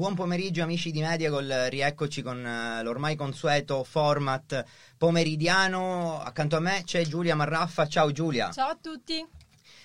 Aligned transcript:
Buon 0.00 0.14
pomeriggio 0.14 0.62
amici 0.62 0.92
di 0.92 1.02
Mediagol, 1.02 1.66
rieccoci 1.68 2.22
con 2.22 2.42
eh, 2.42 2.82
l'ormai 2.82 3.16
consueto 3.16 3.84
format 3.84 4.64
pomeridiano. 4.96 6.18
Accanto 6.22 6.56
a 6.56 6.60
me 6.60 6.80
c'è 6.86 7.02
Giulia 7.02 7.34
Marraffa. 7.34 7.86
Ciao 7.86 8.10
Giulia. 8.10 8.50
Ciao 8.50 8.70
a 8.70 8.78
tutti. 8.80 9.22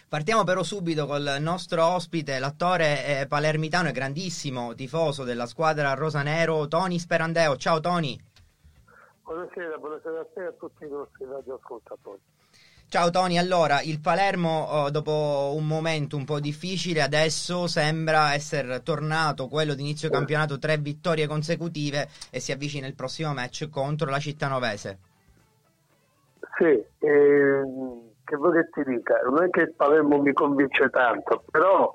Partiamo 0.07 0.45
però 0.45 0.63
subito 0.63 1.05
col 1.05 1.35
nostro 1.41 1.85
ospite, 1.85 2.39
l'attore 2.39 3.05
eh, 3.05 3.27
palermitano 3.27 3.89
e 3.89 3.91
grandissimo 3.91 4.73
tifoso 4.73 5.25
della 5.25 5.47
squadra 5.47 5.93
rosanero, 5.95 6.65
Tony 6.69 6.97
Sperandeo. 6.97 7.57
Ciao 7.57 7.81
Tony. 7.81 8.17
Buonasera, 9.21 9.77
buonasera 9.77 10.21
a 10.21 10.27
te 10.33 10.43
e 10.43 10.45
a 10.45 10.53
tutti 10.53 10.85
i 10.85 10.89
nostri 10.89 11.25
radioascoltatori. 11.25 12.21
Ciao 12.95 13.09
Tony, 13.09 13.37
allora 13.37 13.81
il 13.81 13.99
Palermo 13.99 14.67
oh, 14.71 14.89
dopo 14.89 15.53
un 15.53 15.67
momento 15.67 16.15
un 16.15 16.23
po' 16.23 16.39
difficile 16.39 17.01
adesso 17.01 17.67
sembra 17.67 18.31
essere 18.33 18.83
tornato 18.83 19.49
quello 19.49 19.73
di 19.73 19.81
inizio 19.81 20.09
campionato, 20.09 20.57
tre 20.57 20.77
vittorie 20.77 21.27
consecutive 21.27 22.07
e 22.31 22.39
si 22.39 22.53
avvicina 22.53 22.87
il 22.87 22.95
prossimo 22.95 23.33
match 23.33 23.67
contro 23.69 24.09
la 24.09 24.19
cittanovese. 24.19 24.99
Sì, 26.57 26.85
ehm, 26.99 27.99
che 28.23 28.35
vuoi 28.37 28.53
che 28.53 28.69
ti 28.71 28.89
dica, 28.89 29.19
non 29.29 29.43
è 29.43 29.49
che 29.49 29.63
il 29.63 29.73
Palermo 29.73 30.21
mi 30.21 30.31
convince 30.31 30.89
tanto, 30.89 31.43
però 31.51 31.93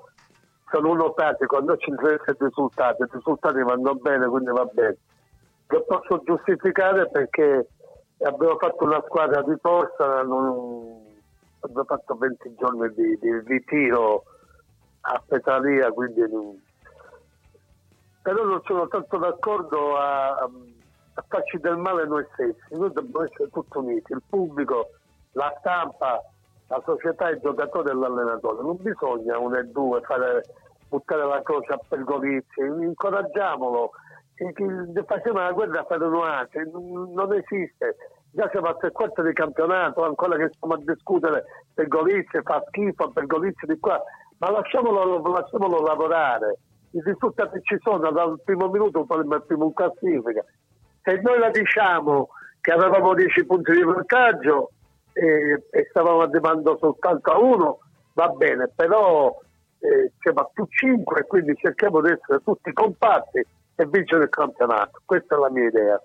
sono 0.69 0.91
uno 0.91 1.13
pratico, 1.13 1.55
quando 1.55 1.77
ci 1.77 1.89
interessa 1.89 2.29
il 2.29 2.37
risultato, 2.37 3.05
i 3.05 3.07
risultati 3.11 3.59
vanno 3.63 3.95
bene, 3.95 4.27
quindi 4.27 4.51
va 4.51 4.65
bene. 4.65 4.97
Lo 5.65 5.83
posso 5.83 6.21
giustificare 6.23 7.09
perché 7.09 7.69
abbiamo 8.23 8.57
fatto 8.57 8.83
una 8.83 9.01
squadra 9.05 9.41
di 9.41 9.55
forza, 9.61 10.21
non, 10.23 11.01
abbiamo 11.61 11.85
fatto 11.85 12.15
20 12.15 12.55
giorni 12.57 12.93
di, 12.93 13.17
di 13.19 13.39
ritiro 13.45 14.23
a 15.01 15.21
Petralia, 15.25 15.91
quindi 15.91 16.21
non, 16.31 16.59
però 18.21 18.43
non 18.43 18.61
sono 18.65 18.87
tanto 18.87 19.17
d'accordo 19.17 19.97
a, 19.97 20.29
a 20.33 21.23
farci 21.27 21.57
del 21.59 21.77
male 21.77 22.05
noi 22.05 22.25
stessi, 22.33 22.75
noi 22.75 22.91
dobbiamo 22.93 23.25
essere 23.25 23.49
tutti 23.49 23.77
uniti, 23.77 24.13
il 24.13 24.21
pubblico, 24.27 24.89
la 25.33 25.53
stampa, 25.59 26.21
la 26.67 26.81
società, 26.85 27.29
il 27.29 27.39
giocatore 27.39 27.91
e 27.91 27.95
l'allenatore, 27.95 28.61
non 28.61 28.77
bisogna 28.79 29.37
uno 29.39 29.57
e 29.57 29.63
due 29.65 30.01
fare, 30.01 30.43
buttare 30.87 31.25
la 31.25 31.41
croce 31.41 31.73
a 31.73 31.79
pergolizzi, 31.87 32.59
incoraggiamolo, 32.59 33.91
facciamo 35.05 35.39
la 35.39 35.51
guerra 35.51 35.83
per 35.83 35.99
nuance, 35.99 36.69
non 36.73 37.33
esiste. 37.33 37.95
Già 38.31 38.49
siamo 38.49 38.67
a 38.67 38.75
tre 38.75 38.91
quarti 38.91 39.21
di 39.21 39.33
campionato, 39.33 40.03
ancora 40.03 40.37
che 40.37 40.49
stiamo 40.53 40.73
a 40.73 40.79
discutere 40.81 41.43
per 41.73 41.87
Golizzi, 41.87 42.39
fa 42.43 42.63
schifo, 42.67 43.11
per 43.11 43.25
Golizzi 43.27 43.65
di 43.65 43.77
qua, 43.77 44.01
ma 44.39 44.49
lasciamolo, 44.49 45.21
lasciamolo 45.21 45.81
lavorare. 45.81 46.57
I 46.91 47.01
risultati 47.03 47.61
ci 47.61 47.77
sono 47.81 48.09
dal 48.09 48.39
primo 48.43 48.67
minuto, 48.69 49.05
poi 49.05 49.19
il 49.19 49.43
primo 49.45 49.65
in 49.65 49.73
classifica. 49.73 50.43
Se 51.03 51.19
noi 51.21 51.39
la 51.39 51.49
diciamo 51.49 52.29
che 52.61 52.71
avevamo 52.71 53.13
10 53.13 53.45
punti 53.45 53.71
di 53.71 53.83
vantaggio 53.83 54.71
e, 55.13 55.65
e 55.69 55.87
stavamo 55.89 56.21
arrivando 56.21 56.77
soltanto 56.79 57.31
a 57.31 57.39
uno, 57.39 57.79
va 58.13 58.27
bene, 58.29 58.69
però 58.75 59.35
eh, 59.79 60.11
siamo 60.19 60.41
a 60.41 60.49
più 60.53 60.65
5 60.67 61.25
quindi 61.27 61.55
cerchiamo 61.55 62.01
di 62.01 62.11
essere 62.11 62.39
tutti 62.43 62.71
compatti 62.71 63.45
e 63.81 63.87
vincere 63.87 64.23
il 64.23 64.29
campionato. 64.29 65.01
Questa 65.03 65.35
è 65.35 65.39
la 65.39 65.49
mia 65.49 65.67
idea. 65.67 66.01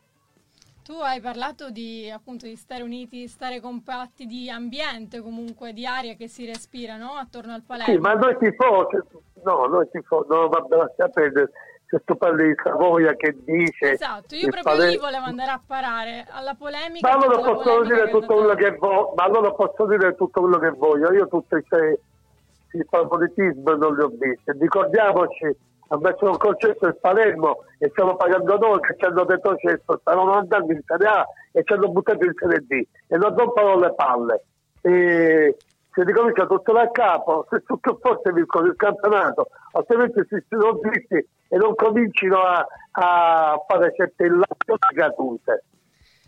Tu 0.82 0.92
hai 0.92 1.20
parlato 1.20 1.70
di, 1.70 2.08
appunto, 2.10 2.46
di 2.46 2.54
stare 2.54 2.82
uniti, 2.82 3.26
stare 3.26 3.60
compatti, 3.60 4.24
di 4.24 4.48
ambiente 4.48 5.20
comunque, 5.20 5.72
di 5.72 5.84
aria 5.84 6.14
che 6.14 6.28
si 6.28 6.46
respira 6.46 6.96
no? 6.96 7.14
attorno 7.14 7.52
al 7.54 7.62
Palermo. 7.62 7.92
Sì, 7.92 7.98
ma 7.98 8.14
noi 8.14 8.36
tifosi, 8.38 8.98
no, 9.42 9.66
noi 9.66 9.88
tifosi, 9.90 10.28
no, 10.28 10.48
vabbè, 10.48 10.76
lascia 10.76 11.08
perdere. 11.08 11.50
Se 11.88 12.02
tu 12.04 12.16
parli 12.16 12.48
di 12.48 12.54
Savoia 12.62 13.14
che 13.14 13.36
dice... 13.44 13.92
Esatto, 13.92 14.34
io 14.34 14.48
proprio 14.48 14.62
Palermo... 14.62 14.90
lì 14.92 14.98
volevo 14.98 15.24
andare 15.24 15.50
a 15.50 15.60
parare 15.64 16.26
alla 16.30 16.54
polemica. 16.54 17.08
Ma 17.08 17.14
allora 17.14 17.52
posso 17.52 17.82
dire 17.82 18.10
tutto 18.10 18.34
quello 18.34 18.54
che 18.54 18.70
voglio, 18.76 19.14
ma 19.16 19.24
allora 19.24 19.52
posso 19.52 19.86
dire 19.86 20.14
tutto 20.14 20.40
quello 20.40 20.58
che 20.58 20.70
voglio. 20.70 21.12
Io 21.12 21.28
tutti 21.28 21.54
i 21.56 22.84
favoritismo 22.88 23.74
non 23.74 23.94
li 23.94 24.02
ho 24.02 24.08
visti. 24.08 24.52
Ricordiamoci 24.58 25.56
ha 25.88 25.98
messo 25.98 26.24
un 26.24 26.36
concesso 26.36 26.86
il 26.86 26.96
Palermo 27.00 27.64
e 27.78 27.88
stiamo 27.90 28.16
pagando 28.16 28.58
noi 28.58 28.80
che 28.80 28.96
ci 28.98 29.04
hanno 29.04 29.24
detto 29.24 29.56
cesso, 29.56 29.98
stavano 30.00 30.32
andando 30.32 30.72
in 30.72 30.80
Serie 30.84 31.06
A 31.06 31.26
e 31.52 31.62
ci 31.64 31.72
hanno 31.72 31.88
buttato 31.88 32.24
in 32.24 32.32
Serie 32.34 32.64
D 32.66 32.86
e 33.06 33.16
non 33.16 33.36
rompono 33.36 33.78
le 33.78 33.94
palle. 33.94 34.44
E 34.80 35.56
si 35.92 36.02
ricomincia 36.02 36.46
tutto 36.46 36.72
da 36.72 36.90
capo, 36.90 37.46
se 37.48 37.62
più 37.62 37.98
forte 38.00 38.32
vincono 38.32 38.66
il 38.66 38.76
campionato, 38.76 39.48
altrimenti 39.72 40.20
si 40.28 40.44
sono 40.48 40.78
dritti 40.82 41.26
e 41.48 41.56
non 41.56 41.74
comincino 41.74 42.38
a, 42.38 42.66
a 42.92 43.64
fare 43.66 43.94
certe 43.94 44.24
illazioni 44.24 44.78
gratuite. 44.92 45.64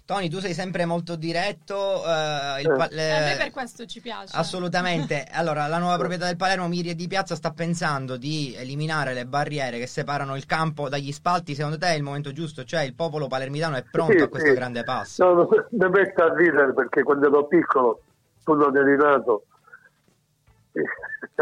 Tony, 0.08 0.30
tu 0.30 0.38
sei 0.38 0.54
sempre 0.54 0.86
molto 0.86 1.16
diretto. 1.16 1.76
Uh, 1.76 2.60
il 2.60 2.74
pa- 2.74 2.88
le... 2.90 3.12
A 3.14 3.20
me 3.26 3.36
per 3.36 3.50
questo 3.50 3.84
ci 3.84 4.00
piace. 4.00 4.34
Assolutamente. 4.34 5.26
Allora, 5.38 5.66
la 5.66 5.76
nuova 5.76 5.98
proprietà 5.98 6.24
del 6.24 6.36
Palermo, 6.36 6.66
Miri 6.66 6.94
Di 6.94 7.06
Piazza, 7.06 7.34
sta 7.34 7.52
pensando 7.52 8.16
di 8.16 8.54
eliminare 8.56 9.12
le 9.12 9.26
barriere 9.26 9.78
che 9.78 9.86
separano 9.86 10.34
il 10.34 10.46
campo 10.46 10.88
dagli 10.88 11.12
spalti. 11.12 11.54
Secondo 11.54 11.76
te 11.76 11.88
è 11.88 11.94
il 11.94 12.02
momento 12.02 12.32
giusto? 12.32 12.64
Cioè, 12.64 12.84
il 12.84 12.94
popolo 12.94 13.26
palermitano 13.26 13.76
è 13.76 13.84
pronto 13.88 14.16
sì, 14.16 14.22
a 14.22 14.28
questo 14.28 14.48
sì. 14.48 14.54
grande 14.54 14.82
passo? 14.82 15.24
No, 15.24 15.34
no, 15.34 15.48
mi 15.70 15.90
metto 15.90 16.22
a 16.24 16.34
ridere 16.34 16.72
perché 16.72 17.02
quando 17.02 17.26
ero 17.26 17.46
piccolo, 17.46 18.00
eri 18.46 18.96
nato, 18.96 19.44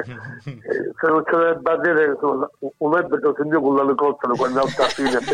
se 0.03 1.07
non 1.07 1.23
c'è 1.25 1.37
le 1.37 1.55
barriere 1.57 2.19
un 2.21 2.99
ebro 2.99 3.35
segno 3.37 3.61
con 3.61 3.77
l'elicottero 3.77 4.35
quando 4.35 4.61
alta 4.61 4.85
fine 4.85 5.19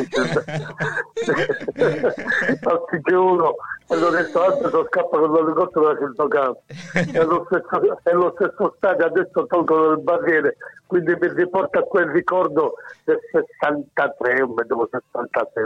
c'è 3.02 3.14
uno 3.16 3.56
e 3.88 3.96
lo 3.96 4.14
ristorante 4.14 4.70
scappa 4.88 5.18
con 5.18 5.32
l'elicottero 5.32 5.92
da 5.92 5.98
centrocampo. 5.98 6.62
È 6.92 7.24
lo 7.24 7.46
stesso, 7.46 8.00
è 8.02 8.12
lo 8.12 8.32
stesso 8.36 8.74
stadio 8.76 9.06
adesso 9.06 9.46
tolgono 9.46 9.90
le 9.90 9.96
barriere 9.96 10.56
quindi 10.86 11.16
mi 11.18 11.32
riporta 11.34 11.80
a 11.80 11.82
quel 11.82 12.08
ricordo 12.10 12.74
del 13.04 13.18
63 13.32 14.42
o 14.42 14.54
vedevo 14.54 14.88
66 14.90 15.64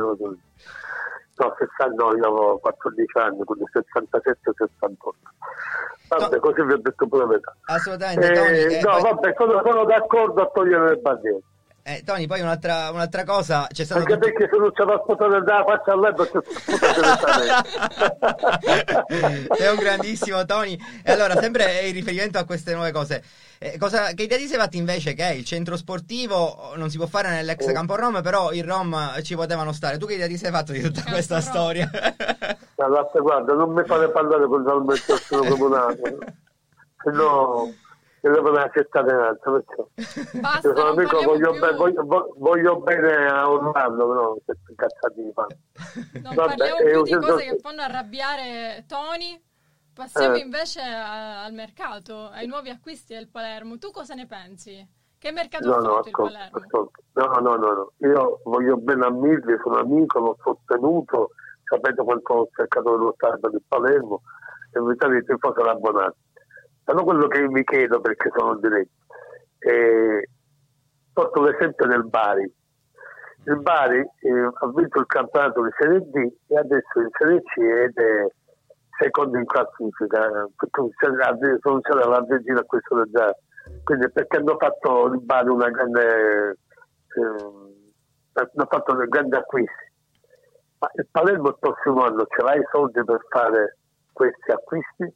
no 1.39 1.55
60 1.59 2.03
no 2.03 2.17
io 2.17 2.25
avevo 2.25 2.59
14 2.59 3.19
anni 3.19 3.45
quindi 3.45 3.65
67-68 3.73 4.95
Vabbè, 6.09 6.39
così 6.39 6.63
vi 6.63 6.73
ho 6.73 6.79
detto 6.79 7.07
pure 7.09 7.23
la 7.23 7.29
verità. 7.29 7.57
Assolutamente, 7.67 8.31
Eh, 8.31 8.35
Tony. 8.35 8.75
eh, 8.75 8.81
no, 8.83 8.91
poi- 8.91 9.03
vabbè, 9.03 9.35
sono, 9.37 9.63
sono 9.65 9.85
d'accordo 9.85 10.43
a 10.43 10.51
togliere 10.53 10.89
le 10.91 10.97
bandiere. 10.97 11.39
Eh, 11.89 12.03
Tony, 12.05 12.27
poi 12.27 12.41
un'altra, 12.41 12.91
un'altra 12.91 13.23
cosa, 13.23 13.69
c'è 13.71 13.85
stato... 13.85 14.01
Anche 14.01 14.19
perché 14.19 14.49
se 14.51 14.57
non 14.57 14.73
c'è 14.73 14.83
la 14.83 15.01
sputare 15.05 15.41
dalla 15.45 15.65
faccia 15.65 15.93
a 15.93 15.97
letto, 15.97 16.25
c'è 16.25 16.41
direttamente. 16.91 17.69
Sei 19.55 19.73
un 19.73 19.79
grandissimo 19.79 20.45
Tony. 20.45 20.77
E 21.05 21.13
allora, 21.13 21.37
sempre 21.37 21.87
in 21.87 21.93
riferimento 21.93 22.39
a 22.39 22.45
queste 22.45 22.75
nuove 22.75 22.91
cose, 22.91 23.23
eh, 23.59 23.79
cosa, 23.79 24.07
che 24.15 24.25
idea 24.25 24.37
ti 24.37 24.49
sei 24.49 24.59
fatto 24.59 24.77
invece 24.77 25.15
che 25.15 25.33
il 25.33 25.45
centro 25.45 25.77
sportivo 25.77 26.73
non 26.75 26.91
si 26.91 26.97
può 26.97 27.07
fare 27.07 27.31
nell'ex 27.31 27.69
Oh. 27.69 27.73
campo 27.73 27.95
Rom, 27.95 28.21
però 28.21 28.51
i 28.51 28.63
Rom 28.63 29.23
ci 29.23 29.37
potevano 29.37 29.71
stare. 29.71 29.97
Tu 29.97 30.07
che 30.07 30.15
idea 30.15 30.27
ti 30.27 30.39
sei 30.39 30.51
fatto 30.51 30.73
di 30.73 30.81
tutta 30.81 31.03
Campo 31.03 31.13
questa 31.13 31.37
Rom. 31.37 31.45
storia? 31.45 31.89
Allora, 32.79 33.09
guarda, 33.13 33.53
non 33.53 33.73
mi 33.73 33.85
fate 33.85 34.09
parlare 34.09 34.47
con 34.49 34.65
l'amministrazione 34.65 35.49
comunale, 35.49 35.97
se 38.33 38.41
no 38.41 38.43
mi 38.43 38.51
devo 38.51 38.51
una 38.51 38.71
cittadinanza. 38.73 39.51
Perciò. 39.51 39.89
Basta, 40.41 40.75
sono 40.75 40.89
amico, 40.91 41.23
voglio, 41.23 41.53
be- 41.53 41.75
voglio, 41.75 42.05
vo- 42.05 42.35
voglio 42.39 42.77
bene 42.81 43.27
a 43.27 43.51
Orlando, 43.51 44.09
però 44.09 44.37
queste 44.45 44.75
cazzate 44.75 45.23
di 45.23 45.33
fanno. 45.33 45.57
Non 46.23 46.35
Vabbè, 46.35 46.57
parliamo 46.57 46.77
più 46.85 47.03
di 47.03 47.15
cose 47.17 47.45
che 47.45 47.59
fanno 47.61 47.83
arrabbiare 47.83 48.85
Tony. 48.89 49.41
Passiamo 49.95 50.35
Eh. 50.35 50.41
invece 50.41 50.81
a- 50.81 51.45
al 51.45 51.53
mercato, 51.53 52.29
ai 52.29 52.47
nuovi 52.47 52.69
acquisti 52.71 53.15
del 53.15 53.29
Palermo. 53.29 53.79
Tu 53.79 53.91
cosa 53.91 54.15
ne 54.15 54.27
pensi? 54.27 54.87
Che 55.19 55.33
mercato 55.33 55.69
No, 55.69 55.75
ha 55.77 55.81
no, 55.81 55.95
ascolta, 55.97 56.23
Palermo? 56.35 56.59
ascolta. 56.59 57.01
No, 57.15 57.27
no, 57.41 57.55
no, 57.57 57.73
no. 57.73 57.93
Io 58.07 58.41
voglio 58.45 58.77
bene 58.77 59.07
a 59.07 59.11
Mirli, 59.11 59.57
sono 59.63 59.77
amico, 59.79 60.19
l'ho 60.19 60.37
sostenuto, 60.43 61.31
sapete 61.65 62.03
quanto 62.05 62.33
ho 62.35 62.49
cercato 62.55 62.91
dello 62.91 63.13
Stato 63.17 63.49
di 63.49 63.59
Palermo, 63.67 64.21
e 64.73 64.79
in 64.79 64.85
verità 64.85 65.07
i 65.07 65.25
tifosi 65.25 65.55
sono 65.57 65.71
abbonati. 65.71 66.17
Però 66.87 67.03
quello 67.03 67.27
che 67.27 67.49
mi 67.49 67.65
chiedo, 67.65 68.01
perché 68.01 68.31
sono 68.33 68.55
diretto, 68.59 68.91
eh, 69.59 70.29
porto 71.13 71.43
l'esempio 71.43 71.85
del 71.89 72.07
Bari. 72.07 72.55
Il 73.47 73.59
Bari 73.59 73.99
eh, 73.99 74.31
ha 74.31 74.67
vinto 74.73 75.01
il 75.01 75.07
campionato 75.07 75.65
di 75.65 75.71
Serie 75.77 75.99
D 75.99 76.33
e 76.47 76.57
adesso 76.57 77.01
in 77.01 77.09
Serie 77.19 77.43
C 77.43 77.59
ed 77.59 77.97
è 77.97 78.27
secondo 79.01 79.37
in 79.37 79.47
classifica, 79.47 80.29
eh, 80.29 81.59
sono 81.61 81.81
c'era 81.81 82.07
la 82.07 82.25
regina 82.29 82.61
a 82.61 82.65
questo 82.65 83.05
già. 83.11 83.35
Quindi 83.83 84.09
perché 84.13 84.37
hanno 84.37 84.57
fatto 84.57 85.07
il 85.07 85.21
Bari 85.23 85.49
una 85.49 85.71
grande 85.71 86.59
ehm, 87.17 87.75
hanno 88.35 88.67
fatto 88.69 88.95
dei 88.95 89.09
grandi 89.09 89.35
acquisti. 89.35 89.93
Ma 90.79 90.89
il 90.95 91.09
Palermo 91.11 91.49
il 91.49 91.57
prossimo 91.59 92.05
anno 92.05 92.27
ce 92.27 92.43
l'ha 92.45 92.55
i 92.55 92.67
soldi 92.71 93.03
per 93.03 93.27
fare 93.29 93.79
questi 94.13 94.53
acquisti 94.53 95.13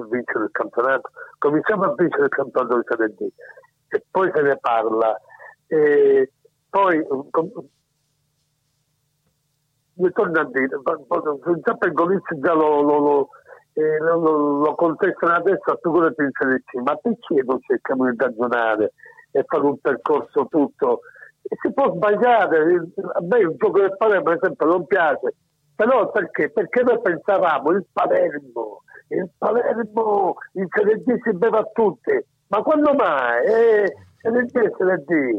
e 0.00 0.04
vincere 0.10 0.44
il 0.44 0.50
campionato. 0.50 1.10
Cominciamo 1.38 1.84
a 1.84 1.94
vincere 1.94 2.24
il 2.24 2.30
campionato 2.30 2.76
di 2.76 2.84
Serie 2.88 3.14
D 3.14 3.28
e 3.88 4.04
poi 4.10 4.30
se 4.34 4.42
ne 4.42 4.56
parla. 4.58 5.20
E 5.66 6.32
poi 6.68 7.06
com- 7.30 7.50
mi 9.94 10.10
torno 10.12 10.40
a 10.40 10.44
dire, 10.44 10.68
già 11.62 11.74
per 11.74 11.92
Golizzi 11.92 12.38
già 12.40 12.54
lo, 12.54 12.80
lo, 12.80 12.98
lo, 12.98 13.28
eh, 13.74 13.98
lo, 13.98 14.58
lo- 14.58 14.74
contestano 14.74 15.34
adesso, 15.34 15.78
figurati 15.80 16.22
in 16.22 16.30
Serie 16.32 16.62
C, 16.64 16.74
ma 16.82 16.96
perché 16.96 17.42
non 17.44 17.60
cerchiamo 17.60 18.10
di 18.10 18.16
ragionare 18.16 18.92
e 19.30 19.44
fare 19.46 19.62
un 19.64 19.78
percorso 19.78 20.46
tutto? 20.48 21.00
E 21.42 21.56
si 21.60 21.72
può 21.72 21.92
sbagliare, 21.94 22.58
a 23.12 23.20
me 23.22 23.38
il 23.38 23.54
gioco 23.56 23.80
del 23.80 23.96
Palermo 23.96 24.22
per 24.24 24.38
esempio 24.40 24.66
non 24.66 24.86
piace, 24.86 25.34
però 25.74 26.10
perché? 26.10 26.50
Perché 26.50 26.82
noi 26.82 27.00
pensavamo 27.00 27.70
il 27.70 27.84
Palermo, 27.92 28.81
il 29.14 29.30
Palermo 29.36 30.34
in 30.52 30.66
Serie 30.70 31.02
D 31.02 31.20
si 31.22 31.32
beve 31.32 31.58
a 31.58 31.68
tutti, 31.72 32.24
ma 32.48 32.62
quando 32.62 32.94
mai? 32.94 33.44
Eh, 33.44 33.92
Serie 34.20 34.44
D 34.44 34.56
e 34.56 34.72
Serie 34.76 35.04
D, 35.04 35.38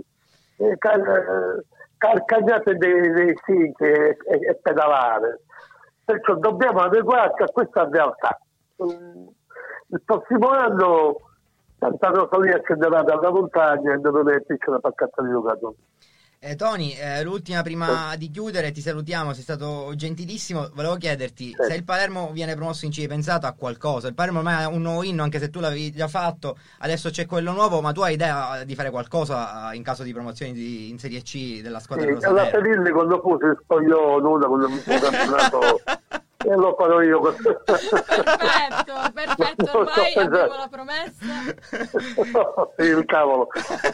eh, 0.64 0.78
car- 0.78 1.64
carcagnate 1.98 2.76
dei, 2.76 3.12
dei 3.12 3.34
siti 3.46 3.84
e, 3.84 4.18
e- 4.26 4.60
pedalare. 4.62 5.42
Perciò 6.06 6.36
dobbiamo 6.36 6.80
adeguarci 6.82 7.44
a 7.44 7.48
questa 7.52 7.88
realtà. 7.90 8.38
Il 8.78 10.02
prossimo 10.04 10.50
anno 10.50 11.20
Santa 11.80 12.10
Rosalia 12.10 12.62
scenderà 12.64 13.04
dalla 13.04 13.30
montagna 13.30 13.94
e 13.94 13.98
non 13.98 14.30
è 14.30 14.42
piccola 14.42 14.80
paccata 14.80 15.22
di 15.22 15.30
giocatori. 15.30 15.76
Eh, 16.46 16.58
Tony, 16.58 16.92
eh, 17.00 17.24
l'ultima 17.24 17.62
prima 17.62 18.16
di 18.18 18.30
chiudere, 18.30 18.72
ti 18.72 18.82
salutiamo, 18.82 19.32
sei 19.32 19.44
stato 19.44 19.94
gentilissimo. 19.96 20.72
Volevo 20.74 20.98
chiederti 20.98 21.56
se 21.58 21.74
il 21.74 21.86
Palermo 21.86 22.32
viene 22.34 22.54
promosso 22.54 22.84
in 22.84 22.92
C, 22.92 22.98
hai 23.00 23.08
pensato 23.08 23.46
a 23.46 23.54
qualcosa? 23.54 24.10
Il 24.10 24.14
Palermo 24.14 24.40
ormai 24.40 24.62
ha 24.62 24.68
un 24.68 24.82
nuovo 24.82 25.04
inno, 25.04 25.24
anche 25.24 25.40
se 25.40 25.50
tu 25.50 25.62
l'avevi 25.62 25.94
già 25.94 26.10
fatto, 26.10 26.58
adesso 26.80 27.10
c'è 27.12 27.26
quello 27.26 27.54
nuovo, 27.54 27.80
ma 27.80 27.94
tu 27.94 28.02
hai 28.02 28.16
idea 28.16 28.66
di 28.66 28.76
fare 28.76 28.90
qualcosa 28.90 29.72
eh, 29.72 29.78
in 29.78 29.84
caso 29.84 30.04
di 30.04 30.12
promozione 30.12 30.52
di- 30.52 30.90
in 30.90 31.00
Serie 31.00 31.22
C 31.22 31.62
della 31.62 31.80
squadra 31.80 32.14
Sì, 32.20 32.26
alla? 32.26 32.48
Perilli 32.48 32.92
quando 32.92 33.22
fu 33.22 33.38
si 33.40 33.48
spogliò 33.64 34.20
nulla 34.20 34.46
con 34.48 34.62
il 34.64 35.00
campionato 35.00 35.60
e 36.46 36.56
lo 36.56 36.76
farò 36.78 37.02
io. 37.02 37.20
Perfetto, 37.22 38.94
perfetto, 39.14 39.78
ormai 39.78 40.14
abbiamo 40.16 40.56
la 40.56 40.68
promessa. 40.70 41.26
Il 42.84 43.06
cavolo. 43.06 43.48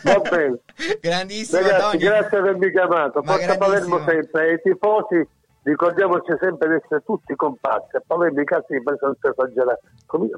Va 0.03 0.19
bene. 0.29 0.59
Grandissimo, 0.99 1.61
Ragazzi, 1.61 1.97
grazie 1.97 2.29
per 2.29 2.39
avermi 2.39 2.71
chiamato. 2.71 3.21
Ma 3.23 3.33
Forza 3.33 3.57
Palermo 3.57 4.03
sempre. 4.05 4.49
E 4.49 4.53
i 4.53 4.61
tifosi, 4.61 5.27
ricordiamoci 5.63 6.33
sempre 6.39 6.69
di 6.69 6.75
essere 6.75 7.03
tutti 7.05 7.35
compatti. 7.35 7.97
A 7.97 8.03
Palermo 8.05 8.41
i 8.41 8.45
casi 8.45 8.65
di 8.69 8.83
senza 8.99 9.29
esagerare. 9.29 9.79
Come- 10.05 10.29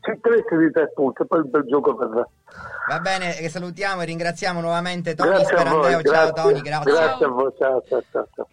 Ci 0.00 0.10
interessa 0.10 0.56
di 0.56 0.70
tre 0.70 0.92
punti, 0.92 1.26
poi 1.26 1.38
il 1.40 1.48
bel 1.48 1.64
gioco 1.66 1.94
verrà. 1.94 2.28
Va 2.88 3.00
bene, 3.00 3.32
che 3.34 3.48
salutiamo 3.48 4.02
e 4.02 4.04
ringraziamo 4.04 4.60
nuovamente 4.60 5.14
Tony 5.14 5.30
Grazie 5.30 5.56
a 5.56 5.64
voi. 5.64 5.82
Sperandeo. 5.84 6.02
Ciao 6.02 6.32
Grazie, 6.32 6.42
Tony, 6.42 6.60
grazie. 6.60 6.92
grazie 6.92 7.24
a 7.24 7.28
voi. 7.28 7.52
Ciao, 7.58 7.82
ciao, 7.88 8.02
ciao. 8.10 8.28
ciao. 8.34 8.48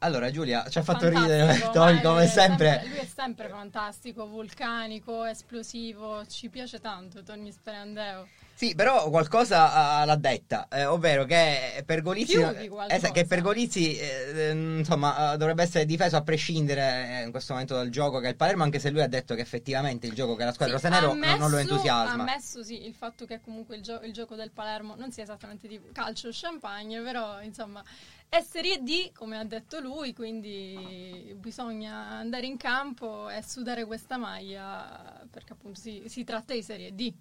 Allora 0.00 0.30
Giulia, 0.30 0.68
ci 0.68 0.78
ha 0.78 0.82
fatto 0.82 1.08
ridere 1.08 1.58
Tony 1.72 2.00
come 2.00 2.24
è 2.24 2.26
sempre. 2.28 2.84
Lui 2.86 2.98
è 2.98 3.08
sempre 3.12 3.48
fantastico, 3.48 4.26
vulcanico, 4.28 5.24
esplosivo. 5.24 6.24
Ci 6.26 6.48
piace 6.48 6.78
tanto 6.80 7.22
Tony 7.24 7.50
Sperandeo. 7.50 8.28
Sì, 8.54 8.74
però 8.74 9.08
qualcosa 9.08 10.04
l'ha 10.04 10.16
detta, 10.16 10.66
eh, 10.68 10.84
ovvero 10.84 11.24
che 11.24 11.80
per 11.86 12.02
Golizzi, 12.02 12.40
eh, 12.40 13.10
che 13.12 13.24
per 13.24 13.40
Golizzi 13.40 13.96
eh, 13.96 14.50
insomma, 14.50 15.34
eh, 15.34 15.36
dovrebbe 15.36 15.62
essere 15.62 15.84
difeso 15.84 16.16
a 16.16 16.22
prescindere 16.22 17.20
eh, 17.20 17.22
in 17.22 17.30
questo 17.30 17.52
momento 17.52 17.74
dal 17.74 17.88
gioco 17.88 18.18
che 18.18 18.26
è 18.26 18.30
il 18.30 18.36
Palermo, 18.36 18.64
anche 18.64 18.80
se 18.80 18.90
lui 18.90 19.00
ha 19.00 19.06
detto 19.06 19.36
che 19.36 19.42
effettivamente 19.42 20.08
il 20.08 20.12
gioco 20.12 20.34
che 20.34 20.44
la 20.44 20.52
squadra 20.52 20.76
Sì, 20.76 20.86
rosanero 20.88 21.12
ha 21.12 21.14
non, 21.14 21.20
non 21.20 21.38
lo 21.38 21.44
ammesso- 21.44 21.58
entusiasma. 21.58 22.10
Ha 22.10 22.14
ammesso 22.14 22.64
sì 22.64 22.84
il 22.84 22.94
fatto 22.94 23.26
che 23.26 23.40
comunque 23.40 23.76
il, 23.76 23.82
gio- 23.82 24.00
il 24.02 24.12
gioco 24.12 24.34
del 24.34 24.50
Palermo 24.50 24.96
non 24.96 25.12
sia 25.12 25.22
esattamente 25.22 25.68
di 25.68 25.80
calcio 25.92 26.30
champagne, 26.32 27.00
però 27.00 27.40
insomma 27.40 27.80
è 28.28 28.42
Serie 28.42 28.82
D, 28.82 29.12
come 29.12 29.38
ha 29.38 29.44
detto 29.44 29.80
lui, 29.80 30.12
quindi 30.12 31.34
bisogna 31.38 32.10
andare 32.10 32.46
in 32.46 32.56
campo 32.56 33.30
e 33.30 33.42
sudare 33.42 33.86
questa 33.86 34.18
maglia 34.18 35.26
perché 35.30 35.54
appunto 35.54 35.80
si, 35.80 36.04
si 36.06 36.24
tratta 36.24 36.52
di 36.52 36.62
Serie 36.62 36.94
D. 36.94 37.12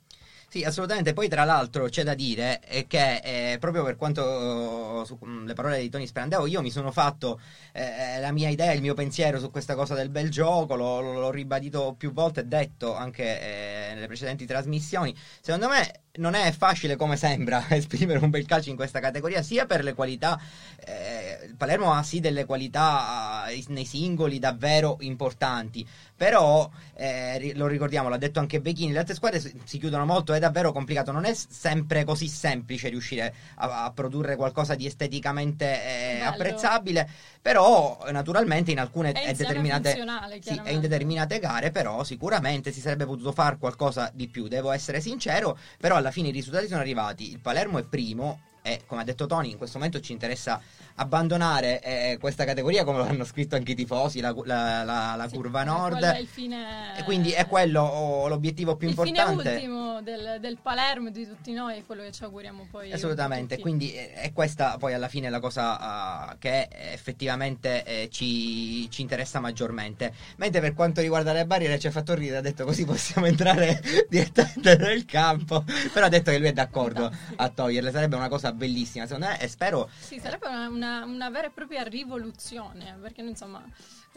Sì, 0.50 0.64
assolutamente. 0.64 1.12
Poi, 1.12 1.28
tra 1.28 1.44
l'altro, 1.44 1.90
c'è 1.90 2.04
da 2.04 2.14
dire 2.14 2.62
eh, 2.64 2.88
che 2.88 3.52
eh, 3.54 3.58
proprio 3.60 3.84
per 3.84 3.98
quanto 3.98 5.02
eh, 5.02 5.06
su 5.06 5.20
mm, 5.26 5.46
le 5.46 5.54
parole 5.54 5.82
di 5.82 5.90
Tony 5.90 6.08
Sperandeo, 6.08 6.46
io 6.48 6.62
mi 6.62 6.70
sono 6.72 6.90
fatto 6.92 7.40
eh, 7.74 8.18
la 8.22 8.32
mia 8.32 8.48
idea, 8.48 8.72
il 8.72 8.80
mio 8.82 8.94
pensiero 8.94 9.40
su 9.40 9.52
questa 9.52 9.76
cosa 9.76 9.94
del 9.94 10.08
bel 10.10 10.30
gioco. 10.30 10.76
L'ho, 10.76 11.02
l'ho 11.02 11.32
ribadito 11.32 11.96
più 11.98 12.14
volte 12.14 12.42
e 12.42 12.44
detto 12.46 12.96
anche 12.96 13.90
eh, 13.90 13.94
nelle 13.96 14.08
precedenti 14.08 14.46
trasmissioni. 14.46 15.14
Secondo 15.42 15.68
me 15.68 16.04
non 16.18 16.34
è 16.34 16.50
facile 16.54 16.96
come 16.96 17.18
sembra 17.18 17.68
esprimere 17.76 18.20
un 18.20 18.30
bel 18.30 18.46
calcio 18.46 18.70
in 18.70 18.78
questa 18.78 19.02
categoria, 19.02 19.42
sia 19.44 19.66
per 19.66 19.84
le 19.84 19.94
qualità. 19.94 20.40
eh, 20.86 21.54
Palermo 21.58 21.94
ha 21.94 22.04
sì 22.04 22.20
delle 22.20 22.46
qualità 22.46 23.48
eh, 23.48 23.64
nei 23.70 23.86
singoli 23.86 24.40
davvero 24.40 24.98
importanti. 25.02 25.86
Però, 26.16 26.70
eh, 26.96 27.52
lo 27.56 27.68
ricordiamo, 27.68 28.10
l'ha 28.10 28.18
detto 28.18 28.40
anche 28.40 28.60
Becchini, 28.62 28.92
le 28.92 29.00
altre 29.00 29.14
squadre 29.16 29.40
si 29.40 29.78
chiudono 29.78 30.06
molto, 30.06 30.34
è 30.38 30.40
davvero 30.40 30.72
complicato, 30.72 31.12
non 31.12 31.26
è 31.26 31.34
sempre 31.34 32.04
così 32.04 32.28
semplice 32.28 32.90
riuscire 32.90 33.34
a, 33.56 33.86
a 33.86 33.92
produrre 33.92 34.36
qualcosa 34.36 34.76
di 34.76 34.86
esteticamente 34.86 35.66
eh, 35.84 36.22
apprezzabile, 36.22 37.10
però 37.42 38.00
eh, 38.08 38.12
naturalmente 38.12 38.72
in 38.72 38.80
alcune 38.80 39.12
È 39.12 39.30
e 39.30 39.34
determinate, 39.34 40.04
sì, 40.40 40.60
in 40.68 40.80
determinate 40.80 41.40
gare, 41.40 41.72
però 41.72 42.04
sicuramente 42.04 42.72
si 42.72 42.80
sarebbe 42.80 43.06
potuto 43.06 43.32
fare 43.32 43.58
qualcosa 43.58 44.12
di 44.14 44.28
più, 44.28 44.48
devo 44.48 44.72
essere 44.72 45.02
sincero, 45.02 45.58
però 45.80 45.96
alla 45.96 46.12
fine 46.12 46.30
i 46.30 46.32
risultati 46.32 46.68
sono 46.68 46.82
arrivati, 46.82 47.32
il 47.32 47.40
Palermo 47.40 47.78
è 47.80 47.84
primo 47.84 48.40
e 48.68 48.82
come 48.86 49.02
ha 49.02 49.04
detto 49.04 49.26
Tony 49.28 49.52
in 49.52 49.58
questo 49.58 49.78
momento 49.78 50.00
ci 50.02 50.12
interessa 50.12 50.62
abbandonare 50.96 51.82
eh, 51.82 52.18
questa 52.20 52.44
categoria 52.44 52.84
come 52.84 52.98
l'hanno 53.00 53.24
scritto 53.24 53.56
anche 53.56 53.72
i 53.72 53.76
tifosi, 53.76 54.20
la, 54.20 54.34
la- 54.46 54.84
la- 54.84 55.16
la 55.16 55.28
Sì, 55.30 55.36
curva 55.36 55.62
eh, 55.62 55.66
nord. 55.66 56.02
è 56.04 56.18
il 56.20 56.28
fine- 56.28 56.98
E 56.98 57.04
quindi 57.04 57.32
è 57.32 57.46
quello 57.48 57.82
oh, 57.82 58.28
l'obiettivo 58.28 58.76
più 58.76 58.88
il 58.90 58.96
importante. 58.98 59.42
fine 59.44 59.54
ultimo 59.56 60.02
del, 60.02 60.38
del 60.42 60.58
Palermo 60.62 61.10
di 61.10 61.26
tutti 61.28 61.54
noi 61.54 61.78
è 61.78 61.86
quello 61.86 62.02
che 62.04 62.12
ci 62.12 62.24
auguriamo 62.24 62.68
poi. 62.70 62.92
Assolutamente, 62.92 63.58
quindi 63.60 63.94
eh, 63.94 64.14
è 64.14 64.34
questa 64.34 64.78
poi 64.78 64.94
alla 64.94 65.08
fine 65.08 65.30
la 65.30 65.40
cosa 65.40 65.80
ah, 65.80 66.36
che 66.40 66.68
effettivamente 66.72 67.84
eh, 67.86 68.10
ci, 68.12 68.90
ci 68.90 69.02
interessa 69.02 69.40
maggiormente. 69.40 70.14
Mentre 70.38 70.62
per 70.62 70.74
quanto 70.74 71.02
riguarda 71.02 71.32
le 71.34 71.46
barriere 71.46 71.80
ci 71.80 71.88
ha 71.88 71.92
fatto 71.92 72.14
ridere, 72.14 72.38
ha 72.38 72.42
detto 72.42 72.66
così 72.66 72.86
possiamo 72.86 73.26
entrare 73.28 73.82
direttamente 74.10 74.76
nel 74.78 75.06
campo, 75.06 75.64
però 75.94 76.06
ha 76.08 76.10
detto 76.10 76.32
che 76.32 76.38
lui 76.40 76.48
è 76.48 76.54
d'accordo 76.54 77.12
a 77.36 77.50
toglierle, 77.50 77.92
sarebbe 77.92 78.16
una 78.16 78.30
cosa 78.30 78.52
bellissima 78.58 79.06
secondo 79.06 79.28
me 79.28 79.40
e 79.40 79.48
spero 79.48 79.90
Sì, 80.00 80.20
sarebbe 80.20 80.48
una, 80.48 80.68
una- 80.68 81.06
una 81.06 81.30
vera 81.30 81.48
e 81.48 81.52
propria 81.52 81.84
rivoluzione, 81.84 82.98
perché 83.02 83.22
insomma, 83.22 83.64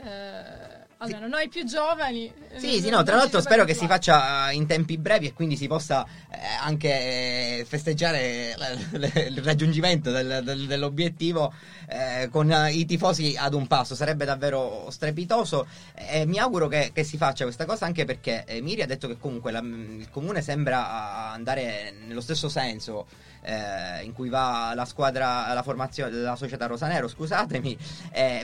eh, 0.02 0.78
almeno 0.98 1.28
noi 1.28 1.48
più 1.48 1.64
giovani... 1.64 2.32
eh, 2.50 2.58
Sì, 2.58 2.80
sì, 2.80 2.90
no, 2.90 3.02
tra 3.02 3.16
l'altro 3.16 3.40
spero 3.40 3.64
che 3.64 3.74
si 3.74 3.86
faccia 3.86 4.50
eh, 4.50 4.54
in 4.54 4.66
tempi 4.66 4.98
brevi 4.98 5.26
e 5.28 5.32
quindi 5.32 5.56
si 5.56 5.66
possa 5.66 6.04
eh, 6.30 6.38
anche 6.60 6.88
eh, 7.60 7.64
festeggiare 7.66 8.54
la- 8.56 8.68
le- 8.98 9.26
il 9.28 9.42
raggiungimento 9.42 10.10
del- 10.10 10.40
del- 10.44 10.66
dell'obiettivo 10.66 11.52
eh, 11.88 12.28
con 12.30 12.54
i 12.70 12.84
tifosi 12.84 13.34
ad 13.38 13.54
un 13.54 13.66
passo. 13.66 13.94
Sarebbe 13.94 14.24
davvero 14.24 14.88
strepitoso 14.90 15.66
e 15.94 16.24
mi 16.26 16.38
auguro 16.38 16.68
che, 16.68 16.90
che 16.92 17.02
si 17.04 17.16
faccia 17.16 17.44
questa 17.44 17.64
cosa 17.64 17.86
anche 17.86 18.04
perché 18.04 18.44
Miri 18.60 18.82
ha 18.82 18.86
detto 18.86 19.08
che 19.08 19.16
comunque 19.18 19.50
la- 19.52 19.58
il 19.60 20.08
comune 20.10 20.42
sembra 20.42 21.30
andare 21.32 21.94
nello 22.06 22.20
stesso 22.20 22.48
senso 22.48 23.06
in 23.42 24.12
cui 24.12 24.28
va 24.28 24.72
la 24.74 24.84
squadra, 24.84 25.50
la 25.54 25.62
formazione 25.62 26.10
della 26.10 26.36
società 26.36 26.66
Rosanero, 26.66 27.08
scusatemi, 27.08 27.74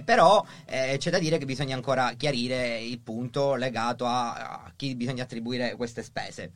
però 0.04 0.42
c'è 0.64 1.10
da 1.10 1.18
dire 1.18 1.36
che 1.36 1.44
bisogna 1.46 1.74
ancora 1.74 2.12
chiarire 2.12 2.78
il 2.78 3.00
punto 3.00 3.54
legato 3.54 4.04
a, 4.04 4.64
a 4.64 4.72
chi 4.76 4.94
bisogna 4.94 5.22
attribuire 5.22 5.74
queste 5.76 6.02
spese. 6.02 6.52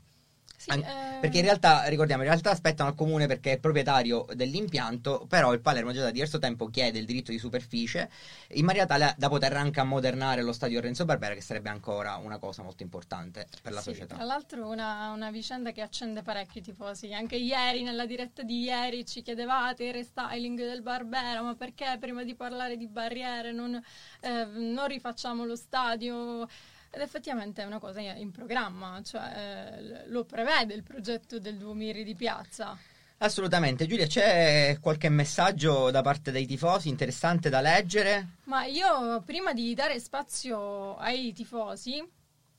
Sì, 0.61 0.69
An- 0.71 0.81
eh, 0.81 1.19
Perché 1.21 1.39
in 1.39 1.45
realtà, 1.45 1.85
ricordiamo, 1.87 2.23
in 2.23 2.29
realtà 2.29 2.51
aspettano 2.51 2.91
al 2.91 2.95
comune 2.95 3.27
perché 3.27 3.53
è 3.53 3.59
proprietario 3.59 4.27
dell'impianto, 4.35 5.25
però 5.27 5.55
il 5.55 5.61
Palermo 5.61 5.91
già 5.93 6.03
da 6.03 6.11
diverso 6.11 6.39
tempo 6.39 6.67
chiede 6.67 6.99
il 6.99 7.07
diritto 7.07 7.31
di 7.31 7.39
superficie 7.39 8.11
in 8.49 8.65
maniera 8.67 8.87
tale 8.87 9.15
da 9.17 9.29
poter 9.31 9.55
anche 9.57 9.81
ammodernare 9.81 10.43
lo 10.43 10.53
stadio 10.53 10.81
Renzo 10.81 11.07
Barbera, 11.07 11.33
che 11.33 11.41
sarebbe 11.41 11.71
ancora 11.71 12.17
una 12.17 12.37
cosa 12.39 12.63
molto 12.63 12.83
importante 12.83 13.47
per 13.63 13.73
la 13.73 13.81
Sì, 13.81 13.91
società. 13.91 14.17
Tra 14.17 14.25
l'altro 14.25 14.69
una, 14.69 15.13
una 15.13 15.31
vicenda 15.31 15.73
che 15.73 15.81
accende 15.81 16.21
parecchio 16.23 16.61
i 16.61 16.65
tifosi. 16.65 17.13
Anche 17.15 17.37
ieri, 17.37 17.83
nella 17.83 18.05
diretta 18.05 18.43
di 18.43 18.61
ieri, 18.63 19.07
ci 19.07 19.23
chiedevate 19.23 19.85
il 19.85 19.93
restyling 19.95 20.59
del 20.59 20.83
Barbera, 20.83 21.41
ma 21.43 21.55
perché 21.55 21.97
prima 21.99 22.23
di 22.23 22.35
parlare 22.35 22.77
di 22.77 22.87
barriere 22.87 23.53
non, 23.53 23.81
eh, 24.21 24.45
non 24.45 24.87
rifacciamo 24.89 25.45
lo 25.45 25.57
stadio? 25.57 26.47
Ed 26.93 27.01
effettivamente 27.01 27.63
è 27.63 27.67
una 27.67 27.79
cosa 27.79 28.01
in 28.01 28.33
programma, 28.33 29.01
cioè 29.05 29.33
eh, 29.37 30.09
lo 30.09 30.25
prevede 30.25 30.75
il 30.75 30.83
progetto 30.83 31.39
del 31.39 31.57
Duomiri 31.57 32.03
di 32.03 32.17
piazza. 32.17 32.77
Assolutamente, 33.19 33.87
Giulia, 33.87 34.07
c'è 34.07 34.79
qualche 34.81 35.09
messaggio 35.09 35.91
da 35.91 36.01
parte 36.01 36.31
dei 36.33 36.47
tifosi 36.47 36.89
interessante 36.89 37.49
da 37.49 37.61
leggere? 37.61 38.39
Ma 38.45 38.65
io 38.65 39.21
prima 39.27 39.53
di 39.53 39.75
dare 39.75 40.01
spazio 40.01 40.97
ai 40.97 41.33
tifosi, 41.33 42.03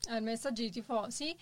al 0.08 0.22
messaggio 0.22 0.62
dei 0.62 0.70
tifosi, 0.70 1.36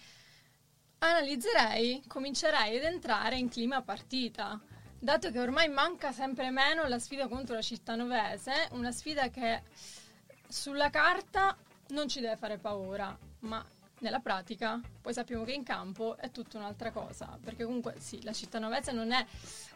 analizzerei, 0.99 2.03
comincerei 2.09 2.79
ad 2.79 2.85
entrare 2.85 3.37
in 3.37 3.49
clima 3.49 3.83
partita. 3.83 4.59
Dato 4.99 5.31
che 5.31 5.39
ormai 5.39 5.69
manca 5.69 6.13
sempre 6.13 6.51
meno 6.51 6.89
la 6.89 6.99
sfida 6.99 7.29
contro 7.29 7.55
la 7.55 7.63
città 7.63 7.95
novese, 7.95 8.69
una 8.73 8.91
sfida 8.91 9.29
che 9.29 9.63
sulla 10.49 10.91
carta 10.91 11.57
non 11.91 12.09
ci 12.09 12.21
deve 12.21 12.37
fare 12.37 12.59
paura, 12.59 13.17
ma 13.41 13.65
nella 14.01 14.21
pratica 14.21 14.81
poi 15.01 15.13
sappiamo 15.13 15.45
che 15.45 15.53
in 15.53 15.63
campo 15.63 16.17
è 16.17 16.31
tutta 16.31 16.59
un'altra 16.59 16.91
cosa, 16.91 17.39
perché 17.43 17.65
comunque 17.65 17.95
sì, 17.99 18.23
la 18.23 18.33
città 18.33 18.59
novese 18.59 18.93
non 18.93 19.13
è 19.13 19.25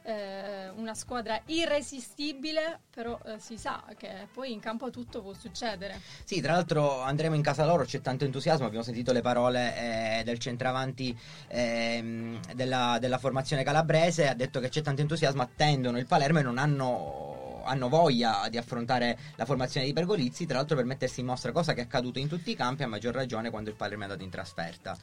eh, 0.02 0.68
una 0.76 0.94
squadra 0.94 1.40
irresistibile, 1.46 2.80
però 2.90 3.18
eh, 3.24 3.38
si 3.38 3.56
sa 3.56 3.84
che 3.96 4.28
poi 4.32 4.52
in 4.52 4.60
campo 4.60 4.90
tutto 4.90 5.22
può 5.22 5.32
succedere. 5.32 6.00
Sì, 6.24 6.40
tra 6.40 6.52
l'altro 6.52 7.00
andremo 7.00 7.34
in 7.34 7.42
casa 7.42 7.64
loro, 7.64 7.84
c'è 7.84 8.00
tanto 8.00 8.24
entusiasmo, 8.24 8.66
abbiamo 8.66 8.84
sentito 8.84 9.12
le 9.12 9.22
parole 9.22 10.18
eh, 10.18 10.24
del 10.24 10.38
centravanti 10.38 11.18
ehm, 11.48 12.40
della, 12.54 12.98
della 13.00 13.18
formazione 13.18 13.62
calabrese, 13.62 14.28
ha 14.28 14.34
detto 14.34 14.60
che 14.60 14.68
c'è 14.68 14.82
tanto 14.82 15.00
entusiasmo, 15.00 15.42
attendono 15.42 15.98
il 15.98 16.06
Palermo 16.06 16.40
e 16.40 16.42
non 16.42 16.58
hanno, 16.58 17.43
hanno 17.64 17.88
voglia 17.88 18.46
di 18.50 18.56
affrontare 18.56 19.18
la 19.36 19.44
formazione 19.44 19.86
di 19.86 19.92
Pergolizzi, 19.92 20.46
tra 20.46 20.58
l'altro 20.58 20.76
per 20.76 20.84
mettersi 20.84 21.20
in 21.20 21.26
mostra, 21.26 21.52
cosa 21.52 21.72
che 21.72 21.80
è 21.80 21.84
accaduto 21.84 22.18
in 22.18 22.28
tutti 22.28 22.50
i 22.50 22.56
campi, 22.56 22.82
a 22.82 22.88
maggior 22.88 23.14
ragione 23.14 23.50
quando 23.50 23.70
il 23.70 23.76
Palermo 23.76 24.02
è 24.02 24.06
andato 24.06 24.22
in 24.22 24.30
trasferta. 24.30 24.96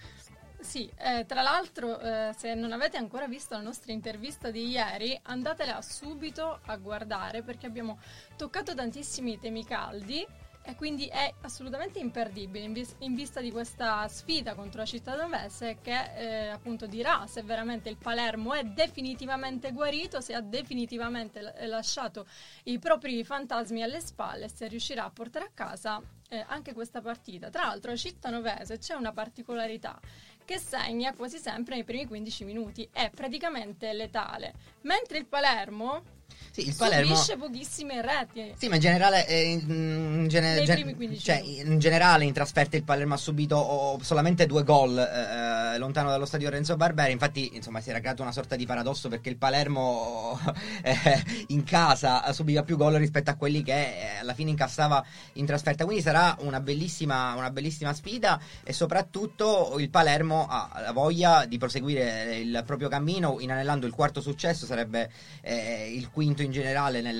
Sì, 0.62 0.90
eh, 0.98 1.26
tra 1.26 1.42
l'altro 1.42 2.00
eh, 2.00 2.34
se 2.38 2.54
non 2.54 2.72
avete 2.72 2.96
ancora 2.96 3.28
visto 3.28 3.56
la 3.56 3.62
nostra 3.62 3.92
intervista 3.92 4.52
di 4.52 4.70
ieri, 4.70 5.20
andatela 5.24 5.82
subito 5.82 6.60
a 6.66 6.78
guardare 6.78 7.42
perché 7.42 7.66
abbiamo 7.66 7.98
toccato 8.38 8.76
tantissimi 8.76 9.40
temi 9.40 9.66
caldi 9.66 10.26
e 10.64 10.76
quindi 10.76 11.08
è 11.08 11.34
assolutamente 11.42 12.00
imperdibile 12.00 12.66
in, 12.66 12.74
vis- 12.74 12.96
in 13.00 13.16
vista 13.16 13.42
di 13.42 13.52
questa 13.52 14.08
sfida 14.08 14.54
contro 14.54 14.82
la 14.82 14.86
città 14.86 15.16
novese 15.16 15.78
che 15.82 16.14
eh, 16.16 16.48
appunto 16.50 16.86
dirà 16.86 17.26
se 17.28 17.42
veramente 17.42 17.90
il 17.90 17.98
Palermo 17.98 18.54
è 18.54 18.64
definitivamente 18.64 19.72
guarito, 19.72 20.22
se 20.22 20.34
ha 20.34 20.42
definitivamente 20.42 21.42
la- 21.42 21.54
lasciato 21.68 22.28
i 22.64 22.80
propri 22.80 23.24
fantasmi 23.24 23.82
alle 23.82 24.00
spalle, 24.00 24.50
se 24.50 24.68
riuscirà 24.68 25.06
a 25.06 25.10
portare 25.10 25.46
a 25.46 25.52
casa 25.54 26.02
eh, 26.30 26.44
anche 26.48 26.74
questa 26.74 27.02
partita. 27.02 27.50
Tra 27.50 27.66
l'altro 27.66 27.92
a 27.92 27.96
città 27.96 28.30
novese 28.30 28.78
c'è 28.78 28.94
una 28.94 29.12
particolarità 29.12 30.00
che 30.46 30.58
segna 30.58 31.14
quasi 31.14 31.38
sempre 31.38 31.76
nei 31.76 31.84
primi 31.84 32.08
15 32.08 32.44
minuti, 32.46 32.88
è 32.92 33.10
praticamente 33.10 33.94
letale, 33.94 34.54
mentre 34.82 35.18
il 35.18 35.26
Palermo 35.26 36.20
Sì, 36.52 36.68
il 36.68 36.76
Palermo... 36.76 37.16
subisce 37.16 37.38
pochissime 37.38 38.02
reti. 38.02 38.54
Sì, 38.58 38.68
ma 38.68 38.76
in 38.76 38.82
generale, 38.82 39.26
eh, 39.28 39.42
in, 39.44 39.60
in 39.70 40.28
gene- 40.28 40.56
Nei 40.56 40.66
gen- 40.66 40.76
primi 40.76 40.96
15 40.96 41.24
cioè, 41.24 41.42
in 41.44 41.80
generale 41.80 42.26
in 42.26 42.34
trasferta 42.34 42.76
il 42.76 42.84
Palermo 42.84 43.14
ha 43.14 43.18
subito 43.18 43.56
oh, 43.56 44.04
solamente 44.04 44.46
due 44.46 44.64
gol 44.64 44.98
eh, 44.98 45.78
lontano 45.78 46.10
dallo 46.10 46.26
stadio 46.26 46.50
Renzo 46.50 46.76
Barbera. 46.76 47.10
Infatti, 47.10 47.52
insomma, 47.54 47.80
si 47.80 47.90
era 47.90 48.00
creato 48.00 48.22
una 48.22 48.32
sorta 48.32 48.56
di 48.56 48.66
paradosso 48.66 49.08
perché 49.08 49.30
il 49.30 49.38
Palermo 49.38 50.40
eh, 50.84 51.24
in 51.48 51.64
casa 51.64 52.32
subiva 52.34 52.64
più 52.64 52.76
gol 52.76 52.96
rispetto 52.96 53.30
a 53.30 53.36
quelli 53.36 53.64
che 53.64 53.74
eh, 53.74 54.18
alla 54.20 54.34
fine 54.34 54.50
incassava 54.50 55.04
in 55.34 55.46
trasferta. 55.46 55.86
Quindi 55.86 56.04
sarà 56.04 56.36
una 56.40 56.60
bellissima, 56.60 57.34
una 57.36 57.50
bellissima 57.50 57.94
sfida 57.94 58.42
e 58.64 58.74
soprattutto 58.74 59.76
il 59.78 59.90
Palermo 59.90 60.48
ha 60.50 60.70
la 60.82 60.92
voglia 60.92 61.46
di 61.46 61.58
proseguire 61.58 62.38
il 62.40 62.64
proprio 62.66 62.90
cammino, 62.90 63.38
inanellando 63.40 63.86
il 63.86 63.94
quarto 63.94 64.20
successo, 64.20 64.66
sarebbe 64.66 65.10
eh, 65.42 65.94
il 65.94 66.10
quinto 66.10 66.21
in 66.24 66.52
generale 66.52 67.02
nel, 67.02 67.18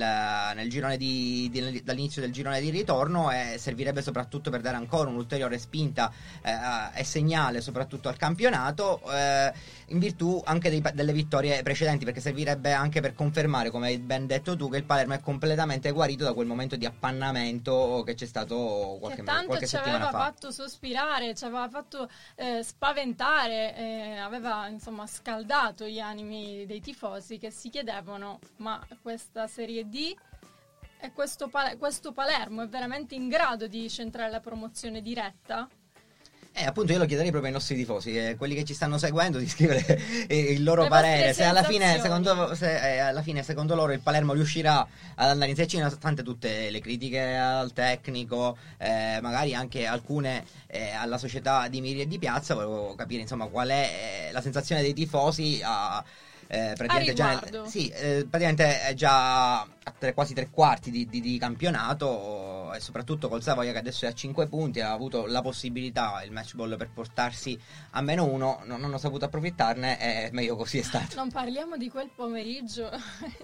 nel 0.56 0.70
girone 0.70 0.98
di, 0.98 1.50
di- 1.52 1.82
dall'inizio 1.84 2.22
del 2.22 2.32
girone 2.32 2.60
di 2.62 2.70
ritorno 2.70 3.32
e 3.32 3.56
servirebbe 3.58 4.02
soprattutto 4.02 4.50
per 4.50 4.62
dare 4.62 4.78
ancora 4.78 5.10
un'ulteriore 5.10 5.58
spinta 5.58 6.12
eh, 6.42 7.00
e 7.00 7.04
segnale 7.04 7.62
soprattutto 7.62 8.10
al 8.10 8.18
campionato 8.18 9.02
eh, 9.12 9.54
in 9.92 10.00
virtù 10.00 10.42
anche 10.46 10.70
dei 10.70 10.82
delle 10.94 11.14
vittorie 11.14 11.62
precedenti 11.64 12.06
perché 12.06 12.20
servirebbe 12.20 12.72
anche 12.72 13.02
per 13.02 13.14
confermare 13.14 13.70
come 13.70 13.88
hai 13.88 14.00
ben 14.00 14.26
detto 14.26 14.56
tu 14.56 14.70
che 14.70 14.78
il 14.78 14.84
Palermo 14.84 15.14
è 15.14 15.20
completamente 15.20 15.92
guarito 15.92 16.24
da 16.24 16.34
quel 16.34 16.48
momento 16.48 16.76
di 16.76 16.86
appannamento 16.86 18.02
che 18.06 18.16
c'è 18.16 18.26
stato 18.26 18.98
qualche, 19.00 19.20
che 19.20 19.24
tanto 19.24 19.48
qualche 19.48 19.68
ci 19.68 19.76
settimana 19.76 20.08
aveva 20.08 20.24
fa 20.24 20.32
fatto 20.32 20.52
sospirare, 20.52 21.36
ci 21.36 21.44
aveva 21.44 21.70
fatto 21.70 22.10
eh, 22.36 22.64
spaventare, 22.64 23.76
eh, 23.76 24.18
aveva 24.18 24.68
insomma 24.68 25.06
scaldato 25.06 25.86
gli 25.86 26.00
animi 26.00 26.66
dei 26.66 26.82
tifosi 26.82 27.38
che 27.38 27.52
si 27.52 27.70
chiedevano 27.70 28.40
ma 28.58 28.82
questa 29.02 29.48
Serie 29.48 29.88
D 29.88 30.16
e 31.00 31.12
questo, 31.14 31.48
Pal- 31.48 31.78
questo 31.78 32.12
Palermo 32.12 32.62
è 32.62 32.68
veramente 32.68 33.16
in 33.16 33.28
grado 33.28 33.68
di 33.68 33.90
centrare 33.90 34.30
la 34.30 34.40
promozione 34.40 35.02
diretta? 35.02 35.68
Eh, 36.54 36.66
appunto, 36.66 36.92
io 36.92 36.98
lo 36.98 37.06
chiederei 37.06 37.32
proprio 37.32 37.50
ai 37.50 37.58
nostri 37.58 37.78
tifosi, 37.78 38.18
eh, 38.18 38.36
quelli 38.36 38.56
che 38.56 38.66
ci 38.66 38.74
stanno 38.74 38.98
seguendo, 38.98 39.38
di 39.38 39.48
scrivere 39.48 40.28
eh, 40.28 40.38
il 40.52 40.64
loro 40.64 40.84
Le 40.84 40.90
parere. 40.90 41.34
Se 41.34 41.44
alla, 41.46 41.64
fine, 41.64 41.98
secondo, 42.02 42.54
se, 42.56 42.96
eh, 42.96 43.00
alla 43.00 43.22
fine, 43.22 43.42
secondo 43.42 43.74
loro, 43.74 43.94
il 43.94 44.02
Palermo 44.02 44.34
riuscirà 44.34 44.86
ad 45.16 45.30
andare 45.30 45.50
in 45.50 45.56
Serie 45.56 45.72
C, 45.72 45.76
nonostante 45.76 46.24
tutte 46.24 46.70
le 46.70 46.82
critiche 46.82 47.36
al 47.38 47.72
tecnico, 47.72 48.58
eh, 48.78 49.20
magari 49.22 49.56
anche 49.56 49.86
alcune 49.86 50.44
eh, 50.68 50.92
alla 50.92 51.18
società 51.18 51.70
di 51.70 51.80
Miri 51.80 52.02
e 52.02 52.08
di 52.08 52.20
Piazza, 52.20 52.54
volevo 52.54 52.96
capire 52.96 53.22
insomma 53.22 53.46
qual 53.48 53.70
è 53.70 54.30
la 54.34 54.42
sensazione 54.42 54.82
dei 54.82 54.94
tifosi 54.94 55.62
a- 55.64 56.04
praticamente, 56.48 57.14
già 57.14 57.40
nel- 57.50 57.64
sì, 57.66 57.90
praticamente 58.30 58.82
è 58.82 58.94
già 58.94 59.66
a 59.84 59.94
tre- 59.98 60.14
quasi 60.14 60.36
tre 60.36 60.50
quarti 60.52 60.92
di, 60.92 61.08
di- 61.08 61.22
di 61.22 61.40
campionato 61.40 62.72
e 62.74 62.80
soprattutto 62.80 63.28
col 63.30 63.42
Savoia 63.42 63.72
che 63.72 63.80
adesso 63.80 64.06
è 64.06 64.10
a 64.10 64.14
5 64.14 64.48
punti 64.48 64.80
ha 64.80 64.92
avuto 64.92 65.26
la 65.26 65.42
possibilità 65.42 66.22
il 66.24 66.32
match 66.32 66.54
ball 66.54 66.78
per 66.78 66.92
portarsi 66.92 67.60
a 67.92 68.02
meno 68.02 68.26
uno 68.26 68.62
non 68.66 68.84
hanno 68.84 69.00
saputo 69.00 69.26
approfittarne 69.26 70.00
e 70.28 70.30
meglio 70.34 70.56
così 70.56 70.78
è 70.78 70.84
stato 70.84 71.16
Non 71.16 71.32
parliamo 71.32 71.78
di 71.78 71.90
quel 71.90 72.12
pomeriggio 72.16 72.92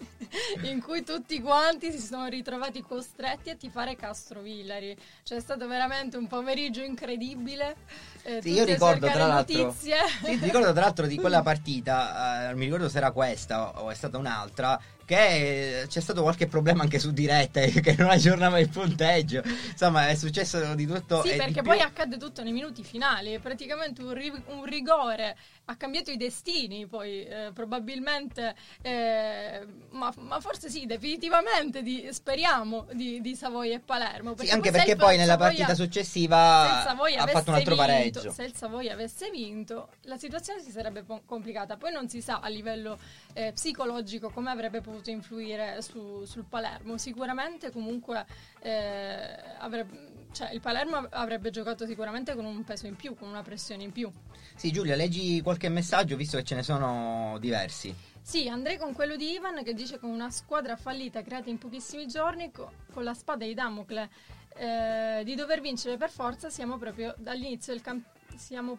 in 0.61 0.79
cui 0.81 1.03
tutti 1.03 1.41
quanti 1.41 1.91
si 1.91 1.99
sono 1.99 2.27
ritrovati 2.27 2.83
costretti 2.83 3.49
a 3.49 3.55
tifare 3.55 3.95
Castrovillari. 3.95 4.95
Cioè 5.23 5.39
è 5.39 5.41
stato 5.41 5.67
veramente 5.67 6.17
un 6.17 6.27
pomeriggio 6.27 6.81
incredibile. 6.83 7.75
eh, 8.23 8.41
Sì, 8.41 8.51
io 8.51 8.63
ricordo 8.63 9.07
tra 9.07 9.25
l'altro 9.25 9.63
notizie. 9.63 9.95
sì, 10.23 10.35
ricordo 10.35 10.71
tra 10.71 10.81
l'altro 10.81 11.07
di 11.07 11.17
quella 11.17 11.41
partita, 11.43 12.43
eh, 12.43 12.47
non 12.49 12.57
mi 12.57 12.65
ricordo 12.65 12.89
se 12.89 12.97
era 12.97 13.11
questa 13.11 13.81
o 13.81 13.89
è 13.89 13.95
stata 13.95 14.17
un'altra, 14.17 14.79
che 15.07 15.83
eh, 15.83 15.87
c'è 15.87 16.01
stato 16.01 16.21
qualche 16.21 16.47
problema 16.47 16.83
anche 16.83 16.99
su 16.99 17.11
dirette 17.11 17.69
che 17.79 17.95
non 17.97 18.09
aggiornava 18.09 18.59
il 18.59 18.67
punteggio. 18.67 19.41
Insomma, 19.71 20.09
è 20.09 20.15
successo 20.15 20.75
di 20.75 20.85
tutto 20.85 21.21
Sì, 21.23 21.37
perché 21.37 21.61
poi 21.61 21.79
accade 21.79 22.17
tutto 22.17 22.43
nei 22.43 22.51
minuti 22.51 22.83
finali. 22.83 23.39
Praticamente 23.39 24.01
un, 24.01 24.13
ri- 24.13 24.43
un 24.47 24.65
rigore 24.65 25.37
ha 25.63 25.75
cambiato 25.77 26.11
i 26.11 26.17
destini. 26.17 26.87
Poi 26.87 27.23
eh, 27.23 27.51
probabilmente, 27.53 28.53
eh, 28.81 29.65
ma, 29.91 30.13
ma 30.17 30.41
forse 30.41 30.69
sì, 30.69 30.85
definitivamente. 30.85 31.81
Di, 31.81 32.09
speriamo 32.11 32.85
di, 32.91 33.21
di 33.21 33.33
Savoia 33.33 33.75
e 33.75 33.79
Palermo. 33.79 34.35
Sì, 34.37 34.49
anche 34.49 34.71
perché 34.71 34.97
poi 34.97 35.15
nella 35.15 35.31
Savoia- 35.37 35.47
partita 35.51 35.73
se 35.73 35.83
successiva 35.83 36.83
ha 36.83 36.95
fatto 37.27 37.49
un 37.51 37.55
altro 37.55 37.55
vinto- 37.55 37.75
pareggio. 37.75 38.31
Se 38.33 38.43
il 38.43 38.53
Savoia 38.53 38.91
avesse 38.91 39.29
vinto, 39.29 39.87
la 40.01 40.17
situazione 40.17 40.61
si 40.61 40.71
sarebbe 40.71 41.03
po- 41.03 41.21
complicata. 41.25 41.77
Poi 41.77 41.93
non 41.93 42.09
si 42.09 42.21
sa 42.21 42.39
a 42.41 42.49
livello 42.49 42.99
eh, 43.31 43.53
psicologico 43.53 44.29
come 44.31 44.49
avrebbe 44.51 44.81
potuto 44.81 44.95
influire 45.05 45.81
su- 45.81 46.23
sul 46.25 46.45
Palermo. 46.45 46.97
Sicuramente, 46.97 47.71
comunque, 47.71 48.25
eh, 48.61 49.35
avrebbe- 49.59 50.25
cioè, 50.31 50.51
il 50.51 50.59
Palermo 50.61 51.07
avrebbe 51.11 51.49
giocato 51.49 51.85
sicuramente 51.85 52.35
con 52.35 52.45
un 52.45 52.63
peso 52.63 52.87
in 52.87 52.95
più, 52.95 53.15
con 53.15 53.27
una 53.29 53.41
pressione 53.43 53.83
in 53.83 53.91
più. 53.91 54.11
Sì, 54.55 54.71
Giulia, 54.71 54.95
leggi 54.95 55.41
qualche 55.41 55.69
messaggio 55.69 56.15
visto 56.15 56.37
che 56.37 56.43
ce 56.43 56.55
ne 56.55 56.63
sono 56.63 57.37
diversi. 57.39 57.93
Sì, 58.21 58.49
andrei 58.49 58.77
con 58.77 58.93
quello 58.93 59.15
di 59.15 59.31
Ivan 59.31 59.63
che 59.63 59.73
dice 59.73 59.99
con 59.99 60.09
una 60.09 60.29
squadra 60.29 60.75
fallita 60.75 61.21
creata 61.21 61.49
in 61.49 61.57
pochissimi 61.57 62.07
giorni, 62.07 62.51
co- 62.51 62.71
con 62.91 63.03
la 63.03 63.13
spada 63.13 63.45
di 63.45 63.53
Damocle, 63.53 64.09
eh, 64.57 65.21
di 65.23 65.33
dover 65.35 65.61
vincere 65.61 65.95
per 65.97 66.09
forza, 66.09 66.49
siamo 66.49 66.77
proprio 66.77 67.13
dall'inizio 67.17 67.71
del 67.73 67.81
campionato. 67.81 68.15
Siamo, 68.35 68.77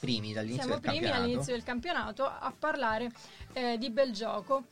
Primi 0.00 0.32
dall'inizio 0.32 0.62
siamo 0.62 0.80
del 0.80 0.80
primi 0.80 0.96
campionato. 0.98 1.22
all'inizio 1.22 1.52
del 1.52 1.62
campionato 1.62 2.24
a 2.24 2.52
parlare 2.58 3.12
eh, 3.52 3.78
di 3.78 3.90
bel 3.90 4.10
gioco 4.12 4.64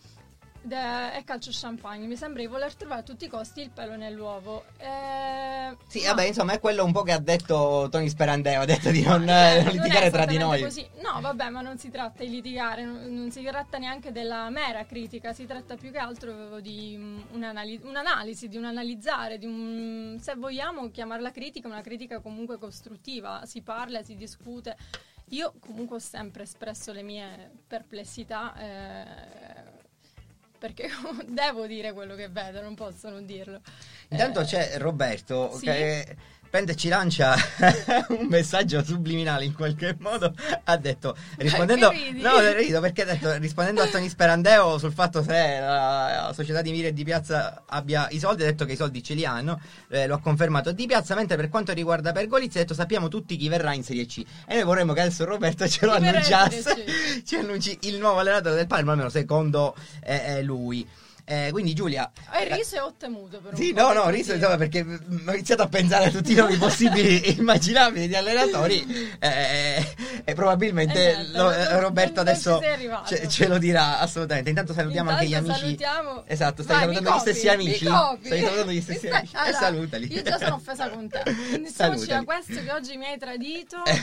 e 0.74 1.22
calcio 1.24 1.50
champagne. 1.52 2.06
Mi 2.06 2.16
sembra 2.16 2.40
di 2.40 2.46
voler 2.48 2.74
trovare 2.74 3.00
a 3.00 3.04
tutti 3.04 3.24
i 3.26 3.28
costi 3.28 3.60
il 3.60 3.70
pelo 3.70 3.96
nell'uovo. 3.96 4.64
Eh, 4.78 5.76
Sì, 5.86 6.00
no. 6.02 6.08
vabbè, 6.08 6.24
insomma, 6.24 6.52
è 6.54 6.60
quello 6.60 6.84
un 6.84 6.92
po' 6.92 7.02
che 7.02 7.12
ha 7.12 7.18
detto 7.18 7.88
Tony 7.90 8.08
Sperandeo, 8.08 8.62
ha 8.62 8.64
detto 8.64 8.90
di 8.90 9.02
non, 9.02 9.22
No, 9.22 9.30
eh, 9.32 9.54
non 9.56 9.64
non 9.64 9.68
è 9.68 9.72
litigare 9.72 10.10
tra 10.10 10.24
di 10.26 10.38
noi. 10.38 10.62
così. 10.62 10.86
No, 11.02 11.20
vabbè, 11.20 11.48
ma 11.50 11.60
non 11.60 11.78
si 11.78 11.90
tratta 11.90 12.24
di 12.24 12.30
litigare, 12.30 12.84
non, 12.84 13.04
non 13.14 13.30
si 13.30 13.42
tratta 13.44 13.78
neanche 13.78 14.12
della 14.12 14.48
mera 14.50 14.84
critica, 14.84 15.32
si 15.32 15.46
tratta 15.46 15.76
più 15.76 15.90
che 15.92 15.98
altro 15.98 16.60
di 16.60 17.24
un'anali- 17.32 17.80
un'analisi, 17.84 18.48
di 18.48 18.56
un 18.56 18.64
analizzare, 18.64 19.38
di 19.38 19.46
un, 19.46 20.18
se 20.20 20.34
vogliamo 20.34 20.90
chiamarla 20.90 21.30
critica, 21.30 21.68
una 21.68 21.80
critica 21.82 22.20
comunque 22.20 22.58
costruttiva, 22.58 23.42
si 23.44 23.62
parla, 23.62 24.02
si 24.02 24.16
discute. 24.16 24.76
Io 25.30 25.54
comunque 25.58 25.96
ho 25.96 26.00
sempre 26.00 26.44
espresso 26.44 26.92
le 26.92 27.02
mie 27.02 27.50
perplessità. 27.66 28.54
eh, 28.56 29.65
perché 30.58 30.88
devo 31.26 31.66
dire 31.66 31.92
quello 31.92 32.14
che 32.14 32.28
vedo, 32.28 32.60
non 32.62 32.74
posso 32.74 33.08
non 33.08 33.24
dirlo. 33.26 33.60
Intanto 34.08 34.40
Eh, 34.40 34.44
c'è 34.44 34.78
Roberto 34.78 35.56
sì? 35.56 35.64
che 35.64 36.16
prende 36.56 36.72
e 36.72 36.76
ci 36.76 36.88
lancia 36.88 37.36
un 38.08 38.26
messaggio 38.28 38.82
subliminale 38.82 39.44
in 39.44 39.52
qualche 39.52 39.94
modo. 39.98 40.32
Ha 40.64 40.76
detto 40.78 41.14
rispondendo, 41.36 41.90
Che 41.90 41.96
ridi? 41.96 42.22
no, 42.22 42.38
rido 42.52 42.80
perché 42.80 43.02
ha 43.02 43.04
detto 43.04 43.36
rispondendo 43.36 43.82
a 43.82 43.86
Tony 43.88 44.08
Sperandeo 44.08 44.78
sul 44.78 44.92
fatto 44.92 45.22
se 45.22 45.58
la, 45.60 46.32
società 46.34 46.62
di 46.62 46.70
Mire 46.70 46.88
e 46.88 46.92
di 46.94 47.04
Piazza 47.04 47.64
abbia 47.66 48.08
i 48.10 48.18
soldi, 48.18 48.42
ha 48.42 48.46
detto 48.46 48.64
che 48.64 48.72
i 48.72 48.76
soldi 48.76 49.02
ce 49.02 49.12
li 49.12 49.26
hanno. 49.26 49.60
eh, 49.88 50.06
lo 50.06 50.14
ha 50.14 50.20
confermato 50.20 50.72
di 50.72 50.86
Piazza. 50.86 51.14
Mentre 51.14 51.36
per 51.36 51.50
quanto 51.50 51.72
riguarda 51.72 52.12
Pergolizzi, 52.12 52.56
ha 52.56 52.60
detto 52.62 52.74
sappiamo 52.74 53.08
tutti 53.08 53.36
chi 53.36 53.48
verrà 53.48 53.74
in 53.74 53.82
Serie 53.82 54.06
C. 54.06 54.24
E 54.46 54.54
noi 54.54 54.64
vorremmo 54.64 54.94
che 54.94 55.00
adesso 55.02 55.26
Roberto 55.26 55.68
ce 55.68 55.84
lo 55.84 55.92
annunciasse. 55.92 56.84
Ci 57.22 57.36
annunci 57.36 57.76
il 57.82 57.98
nuovo 57.98 58.20
allenatore 58.20 58.54
del 58.54 58.66
Palma, 58.66 58.92
almeno 58.92 59.10
secondo 59.10 59.74
eh, 60.02 60.36
eh, 60.38 60.42
lui. 60.42 60.86
Eh, 61.28 61.48
quindi 61.50 61.74
Giulia, 61.74 62.08
E 62.32 62.44
il 62.44 62.50
riso 62.54 62.76
è 62.76 62.82
ottemuto 62.82 63.40
per 63.40 63.52
un 63.52 63.58
sì, 63.58 63.72
no, 63.72 63.88
per 63.88 63.96
no, 63.96 64.08
riso 64.10 64.32
insomma 64.34 64.56
perché 64.56 64.82
ho 65.26 65.32
iniziato 65.32 65.62
a 65.62 65.66
pensare 65.68 66.04
a 66.04 66.10
tutti 66.10 66.30
i 66.30 66.34
nomi 66.36 66.54
possibili 66.56 67.20
e 67.20 67.30
immaginabili 67.32 68.06
di 68.06 68.14
allenatori 68.14 69.16
eh, 69.18 69.94
e 70.24 70.34
probabilmente 70.34 71.10
Eh, 71.10 71.14
niente, 71.16 71.36
lo- 71.36 71.42
non- 71.50 71.52
eh, 71.52 71.80
Roberto 71.80 72.22
non 72.22 72.28
adesso 72.28 72.60
ce, 73.06 73.28
ce 73.28 73.48
lo 73.48 73.58
dirà 73.58 73.98
assolutamente. 73.98 74.50
Intanto 74.50 74.72
salutiamo 74.72 75.10
anche 75.10 75.24
gli 75.24 75.28
Intanto 75.34 75.50
amici. 75.50 75.64
salutiamo- 75.64 76.24
Esatto, 76.26 76.62
stai 76.62 76.76
Vai, 76.76 76.84
salutando 76.94 77.10
mi 77.10 77.16
gli 77.16 77.20
stessi 77.20 77.46
copi, 77.46 77.54
amici. 77.54 77.84
mi 77.84 77.90
copi. 77.90 78.26
Stai 78.26 78.40
salutando 78.42 78.72
gli 78.72 78.80
stessi 78.82 79.08
amici. 79.08 79.36
allora, 79.36 79.50
e 79.50 79.52
salutali. 79.60 80.12
Io 80.14 80.22
già 80.22 80.38
sono 80.38 80.54
offesa 80.54 80.88
con 80.90 81.08
te. 81.08 81.22
Iniziamoci 81.56 82.06
da 82.06 82.22
questo 82.22 82.62
che 82.62 82.70
oggi 82.72 82.96
mi 82.96 83.06
hai 83.06 83.18
tradito. 83.18 83.82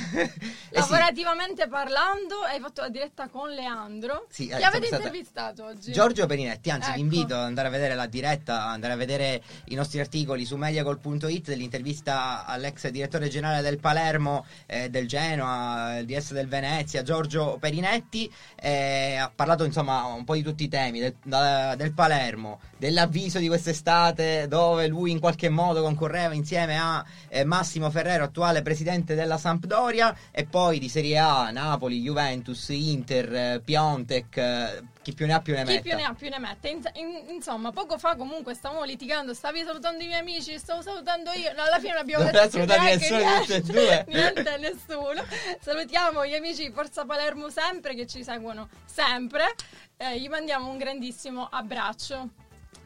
Eh, 0.73 0.79
sì. 0.81 0.89
Lavorativamente 0.89 1.67
parlando, 1.67 2.41
hai 2.45 2.59
fatto 2.59 2.81
la 2.81 2.89
diretta 2.89 3.27
con 3.29 3.49
Leandro. 3.49 4.25
Sì, 4.29 4.47
Chi 4.47 4.51
eh, 4.51 4.63
avete 4.63 4.87
intervistato 4.93 5.65
oggi? 5.65 5.91
Giorgio 5.91 6.25
Perinetti, 6.25 6.69
anzi 6.69 6.89
Ecco. 6.89 6.95
vi 6.97 7.03
invito 7.13 7.35
ad 7.35 7.43
andare 7.43 7.67
a 7.67 7.71
vedere 7.71 7.95
la 7.95 8.07
diretta, 8.07 8.65
andare 8.65 8.93
a 8.93 8.95
vedere 8.95 9.41
i 9.65 9.75
nostri 9.75 9.99
articoli 9.99 10.45
su 10.45 10.55
mediagol.it 10.55 11.47
dell'intervista 11.47 12.45
all'ex 12.45 12.89
direttore 12.89 13.29
generale 13.29 13.61
del 13.61 13.79
Palermo, 13.79 14.45
eh, 14.65 14.89
del 14.89 15.07
Genoa, 15.07 15.99
il 15.99 16.05
DS 16.05 16.33
del 16.33 16.47
Venezia, 16.47 17.03
Giorgio 17.03 17.57
Perinetti, 17.59 18.31
eh, 18.59 19.15
ha 19.15 19.31
parlato 19.33 19.63
insomma 19.63 20.05
un 20.05 20.23
po' 20.23 20.33
di 20.33 20.41
tutti 20.41 20.63
i 20.63 20.69
temi, 20.69 20.99
del, 20.99 21.15
da- 21.23 21.75
del 21.75 21.93
Palermo, 21.93 22.59
dell'avviso 22.77 23.37
di 23.39 23.47
quest'estate 23.47 24.47
dove 24.47 24.87
lui 24.87 25.11
in 25.11 25.19
qualche 25.19 25.49
modo 25.49 25.81
concorreva 25.81 26.33
insieme 26.33 26.77
a 26.77 27.03
eh, 27.29 27.43
Massimo 27.43 27.89
Ferrero, 27.91 28.23
attuale 28.23 28.61
presidente 28.61 29.15
della 29.15 29.37
Sampdoria, 29.37 30.15
e 30.31 30.45
poi 30.45 30.79
di 30.79 30.89
Serie 30.89 31.17
A, 31.19 31.51
Napoli, 31.51 32.01
Juventus, 32.01 32.69
Inter, 32.69 33.33
eh, 33.33 33.61
Piontek, 33.63 34.37
eh, 34.37 34.83
chi 35.03 35.13
più 35.13 35.25
ne 35.27 35.33
ha 35.33 35.41
più 35.41 35.53
ne 35.53 35.63
Chi 35.63 35.71
metta. 35.73 35.81
più 35.81 35.95
ne 35.95 36.03
ha 36.03 36.13
più 36.13 36.29
ne 36.29 36.39
mette. 36.39 36.69
In- 36.69 36.81
in- 36.95 37.23
insomma, 37.29 37.71
poco 37.71 37.97
fa 37.99 38.15
comunque 38.15 38.53
stavamo 38.55 38.83
litigando, 38.83 39.33
stavi 39.33 39.63
salutando 39.63 40.01
i 40.03 40.07
miei 40.07 40.19
amici, 40.21 40.57
stavo 40.57 40.81
salutando 40.81 41.31
io. 41.33 41.53
No, 41.53 41.61
alla 41.63 41.77
fine 41.79 41.91
non 41.91 42.01
abbiamo 42.01 42.23
detto 42.23 42.57
neanche 42.65 42.95
nessuno 42.97 43.19
niente. 43.19 43.61
due. 43.61 44.05
niente 44.09 44.57
nessuno. 44.57 45.23
Salutiamo 45.61 46.25
gli 46.25 46.33
amici 46.33 46.65
di 46.67 46.71
Forza 46.73 47.05
Palermo 47.05 47.49
sempre 47.49 47.93
che 47.93 48.07
ci 48.07 48.23
seguono 48.23 48.69
sempre. 48.85 49.53
Eh, 49.97 50.19
gli 50.19 50.27
mandiamo 50.29 50.69
un 50.69 50.77
grandissimo 50.77 51.47
abbraccio. 51.51 52.29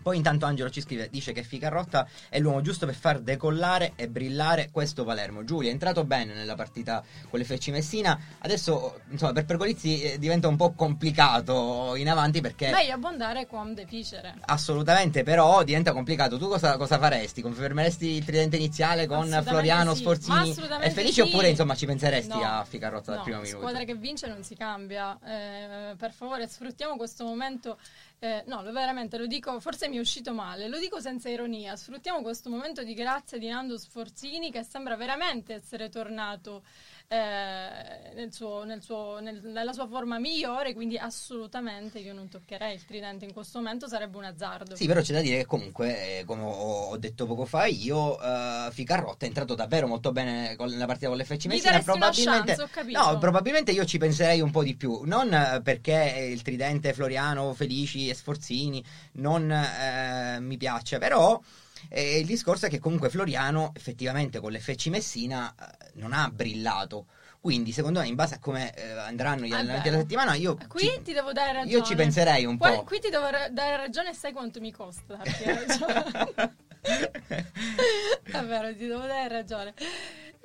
Poi 0.07 0.15
intanto 0.15 0.45
Angelo 0.45 0.69
ci 0.69 0.79
scrive, 0.79 1.09
dice 1.09 1.33
che 1.33 1.43
Ficarrotta 1.43 2.07
è 2.29 2.39
l'uomo 2.39 2.61
giusto 2.61 2.85
per 2.85 2.95
far 2.95 3.19
decollare 3.19 3.91
e 3.97 4.07
brillare 4.07 4.69
questo 4.71 5.03
Palermo. 5.03 5.43
Giulia 5.43 5.69
è 5.69 5.73
entrato 5.73 6.05
bene 6.05 6.33
nella 6.33 6.55
partita 6.55 7.03
con 7.29 7.41
l'FC 7.41 7.67
Messina, 7.71 8.17
adesso 8.37 9.01
insomma 9.09 9.33
per 9.33 9.43
Pergolizzi 9.43 10.01
eh, 10.03 10.17
diventa 10.17 10.47
un 10.47 10.55
po' 10.55 10.71
complicato 10.71 11.93
in 11.97 12.07
avanti 12.07 12.39
perché... 12.39 12.69
Meglio 12.69 12.93
abbondare 12.93 13.47
quam 13.47 13.73
deficere. 13.73 14.35
Assolutamente, 14.45 15.23
però 15.23 15.61
diventa 15.63 15.91
complicato. 15.91 16.37
Tu 16.37 16.47
cosa, 16.47 16.77
cosa 16.77 16.97
faresti? 16.97 17.41
Confermeresti 17.41 18.07
il 18.07 18.23
tridente 18.23 18.55
iniziale 18.55 19.07
con 19.07 19.27
Floriano, 19.43 19.93
sì, 19.93 19.99
Sforzini 20.03 20.47
e 20.47 20.51
assolutamente 20.51 20.89
Felici? 20.91 21.13
sì. 21.15 21.19
Oppure 21.19 21.49
insomma 21.49 21.75
ci 21.75 21.85
penseresti 21.85 22.29
No, 22.29 22.43
a 22.45 22.63
Ficarrotta 22.63 23.07
dal 23.11 23.17
no, 23.17 23.23
primo 23.23 23.41
minuto? 23.41 23.59
squadra 23.59 23.83
che 23.83 23.95
vince 23.95 24.27
non 24.27 24.41
si 24.41 24.55
cambia. 24.55 25.19
Eh, 25.21 25.95
per 25.97 26.13
favore, 26.13 26.47
sfruttiamo 26.47 26.95
questo 26.95 27.25
momento. 27.25 27.77
Eh, 28.19 28.43
no, 28.47 28.63
lo- 28.63 28.71
veramente 28.71 29.17
lo 29.17 29.27
dico, 29.27 29.59
forse 29.59 29.87
mi 29.87 29.97
è 29.97 29.99
uscito 29.99 30.33
male, 30.33 30.67
lo 30.67 30.79
dico 30.79 30.99
senza 30.99 31.29
ironia. 31.29 31.75
Sfruttiamo 31.75 32.21
questo 32.21 32.49
momento 32.49 32.83
di 32.83 32.93
grazia 32.93 33.37
di 33.37 33.47
Nando 33.47 33.77
Sforzini 33.77 34.51
che 34.51 34.63
sembra 34.63 34.95
veramente 34.95 35.53
essere 35.53 35.89
tornato 35.89 36.63
eh, 37.09 38.11
nel 38.15 38.33
suo- 38.33 38.63
nel 38.65 38.81
suo- 38.81 39.19
nel- 39.19 39.41
nella 39.43 39.71
sua 39.71 39.87
forma 39.87 40.19
migliore. 40.19 40.73
Quindi, 40.73 40.97
assolutamente 40.97 41.99
io 41.99 42.13
non 42.13 42.27
toccherei 42.27 42.73
il 42.75 42.85
tridente 42.85 43.25
in 43.25 43.33
questo 43.33 43.59
momento, 43.59 43.87
sarebbe 43.87 44.17
un 44.17 44.25
azzardo. 44.25 44.75
Sì, 44.75 44.87
però 44.87 45.01
c'è 45.01 45.13
da 45.13 45.21
dire 45.21 45.37
che 45.37 45.45
comunque, 45.45 46.19
eh, 46.19 46.25
come 46.25 46.43
ho 46.43 46.97
detto 46.97 47.25
poco 47.25 47.45
fa 47.45 47.65
io, 47.65 48.19
eh, 48.21 48.69
Ficarrotta 48.71 49.25
è 49.25 49.27
entrato 49.27 49.55
davvero 49.55 49.87
molto 49.87 50.11
bene 50.11 50.55
con 50.55 50.69
la 50.69 50.85
partita 50.85 51.07
con 51.07 51.17
l'FC 51.17 51.45
Messina. 51.45 51.79
Probabilmente, 51.81 52.55
chance, 52.55 52.91
no, 52.91 53.17
probabilmente 53.17 53.71
io 53.71 53.85
ci 53.85 53.97
penserei 53.97 54.41
un 54.41 54.51
po' 54.51 54.63
di 54.63 54.75
più. 54.75 55.01
Non 55.05 55.61
perché 55.63 56.29
il 56.31 56.41
tridente 56.41 56.93
Floriano, 56.93 57.53
Felici 57.53 58.09
e 58.09 58.13
Sforzini 58.13 58.83
non 59.13 59.49
eh, 59.51 60.39
mi 60.41 60.57
piace, 60.57 60.97
però. 60.97 61.39
Eh, 61.89 62.19
il 62.19 62.25
discorso 62.25 62.65
è 62.65 62.69
che 62.69 62.79
comunque 62.79 63.09
Floriano 63.09 63.71
effettivamente 63.75 64.39
con 64.39 64.51
l'FC 64.51 64.87
Messina 64.87 65.53
eh, 65.59 65.91
non 65.95 66.13
ha 66.13 66.29
brillato. 66.29 67.07
Quindi, 67.39 67.71
secondo 67.71 67.99
me, 67.99 68.07
in 68.07 68.15
base 68.15 68.35
a 68.35 68.39
come 68.39 68.73
eh, 68.75 68.89
andranno 68.91 69.45
gli 69.45 69.51
Ah, 69.53 69.57
allenamenti 69.59 69.89
della 69.89 70.01
settimana, 70.01 70.33
io 70.33 70.57
Qui 70.67 70.79
ci, 70.81 71.01
ti 71.03 71.13
devo 71.13 71.31
dare 71.31 71.53
ragione. 71.53 71.71
io 71.71 71.81
ci 71.83 71.95
penserei 71.95 72.45
un 72.45 72.57
Poi- 72.57 72.75
po'. 72.75 72.83
Qui 72.83 72.99
ti 72.99 73.09
devo 73.09 73.29
ra- 73.29 73.47
dare 73.49 73.77
ragione 73.77 74.09
e 74.09 74.13
sai 74.13 74.33
quanto 74.33 74.59
mi 74.59 74.71
costa 74.71 75.15
darti 75.15 75.43
ragione. 75.45 76.55
È 78.23 78.43
vero, 78.43 78.75
ti 78.75 78.87
devo 78.87 79.05
dare 79.05 79.27
ragione. 79.29 79.73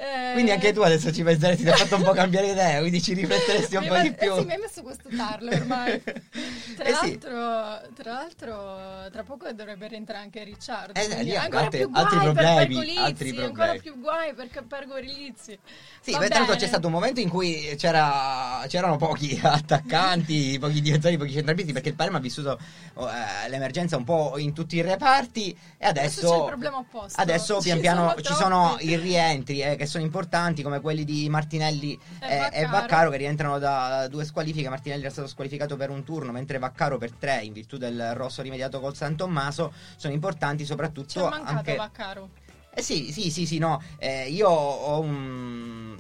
Eh, 0.03 0.33
Quindi 0.33 0.51
anche 0.51 0.73
tu 0.73 0.81
adesso 0.81 1.12
ci 1.12 1.23
penseresti, 1.23 1.62
ti 1.62 1.69
ha 1.69 1.77
fatto 1.77 1.95
un 1.95 2.03
po' 2.03 2.12
cambiare 2.12 2.49
idea, 2.49 2.81
quindi 2.81 3.01
ci 3.01 3.15
rifletteresti 3.15 3.77
un 3.77 3.83
mi 3.83 3.88
po' 3.88 3.95
hai 3.95 4.03
di 4.03 4.12
più. 4.15 4.33
eh 4.33 4.38
sì, 4.41 4.45
mi 4.47 4.53
hai 4.53 4.59
messo 4.59 4.83
questo 4.83 5.09
tarlo 5.15 5.51
ormai. 5.53 6.03
Tra, 6.75 6.85
Eh 6.88 6.95
sì. 6.95 7.21
l'altro, 7.21 7.93
tra 7.95 8.12
l'altro, 8.12 9.11
tra 9.12 9.23
poco 9.23 9.53
dovrebbe 9.53 9.87
rientrare 9.88 10.23
anche 10.25 10.43
Ricciardo. 10.43 10.99
Eh, 10.99 11.23
lì 11.23 11.37
ancora 11.37 11.61
altri- 11.65 11.79
più 11.81 11.91
guai 11.91 12.03
altri 12.03 12.19
per 12.19 12.33
problemi, 12.33 12.55
Pergolizzi, 12.57 12.99
altri 12.99 13.29
ancora 13.29 13.51
problemi. 13.53 13.81
più 13.81 14.01
guai 14.01 14.35
per, 14.35 14.49
per 14.67 14.87
Gorilizzi. 14.87 15.59
Sì, 16.01 16.11
beh, 16.17 16.29
bene. 16.29 16.57
c'è 16.57 16.67
stato 16.67 16.87
un 16.87 16.93
momento 16.95 17.21
in 17.21 17.29
cui 17.29 17.75
c'era, 17.77 18.65
c'erano 18.69 18.97
pochi 18.97 19.38
attaccanti, 19.43 20.59
pochi 20.59 20.81
difensori, 20.81 21.17
pochi 21.17 21.33
centralisti 21.33 21.73
perché 21.73 21.91
il 21.91 21.95
Palermo 21.95 22.19
ha 22.19 22.21
vissuto 22.21 22.59
eh, 22.99 23.49
l'emergenza 23.49 23.97
un 23.97 24.05
po' 24.05 24.38
in 24.38 24.53
tutti 24.53 24.77
i 24.77 24.81
reparti 24.83 25.57
e 25.79 25.87
Adesso 25.87 26.23
c'è 26.23 26.37
il 26.37 26.43
adesso, 26.43 26.45
problema 26.45 26.79
opposto. 26.79 27.21
adesso 27.21 27.61
Ci 27.61 27.62
pian 27.62 27.81
piano 27.81 28.09
sono 28.09 28.21
ci 28.23 28.35
sono 28.35 28.77
i 28.81 28.97
rientri 28.97 29.62
eh, 29.62 29.77
che 29.77 29.87
sono 29.87 29.92
importanti 29.99 30.63
come 30.63 30.81
quelli 30.81 31.05
di 31.05 31.29
Martinelli 31.29 31.99
E 32.21 32.27
e 32.27 32.39
Vaccaro. 32.39 32.71
Vaccaro 32.71 33.11
che 33.11 33.17
rientrano 33.17 33.59
da 33.59 34.09
due 34.09 34.25
squalifiche. 34.25 34.69
Martinelli 34.69 35.03
era 35.03 35.11
stato 35.11 35.29
squalificato 35.29 35.77
per 35.77 35.91
un 35.91 36.05
turno 36.05 36.33
mentre 36.33 36.59
Vaccaro 36.59 36.99
per 36.99 37.13
tre 37.13 37.43
in 37.43 37.53
virtù 37.53 37.77
del 37.77 38.15
rosso 38.15 38.43
rimediato 38.43 38.81
col 38.81 38.95
San 38.95 39.17
Tommaso 39.17 39.73
sono 39.97 40.13
importanti 40.13 40.63
Ci 40.63 40.69
soprattutto 40.69 41.27
è 41.27 41.31
mancato 41.31 41.57
anche... 41.57 41.77
Vaccaro. 41.77 42.31
Eh 42.75 42.81
sì, 42.81 43.13
sì, 43.13 43.31
sì, 43.31 43.45
sì, 43.45 43.59
no. 43.59 43.83
Eh, 43.99 44.31
io 44.31 44.49
ho 44.49 44.99
un. 45.01 45.99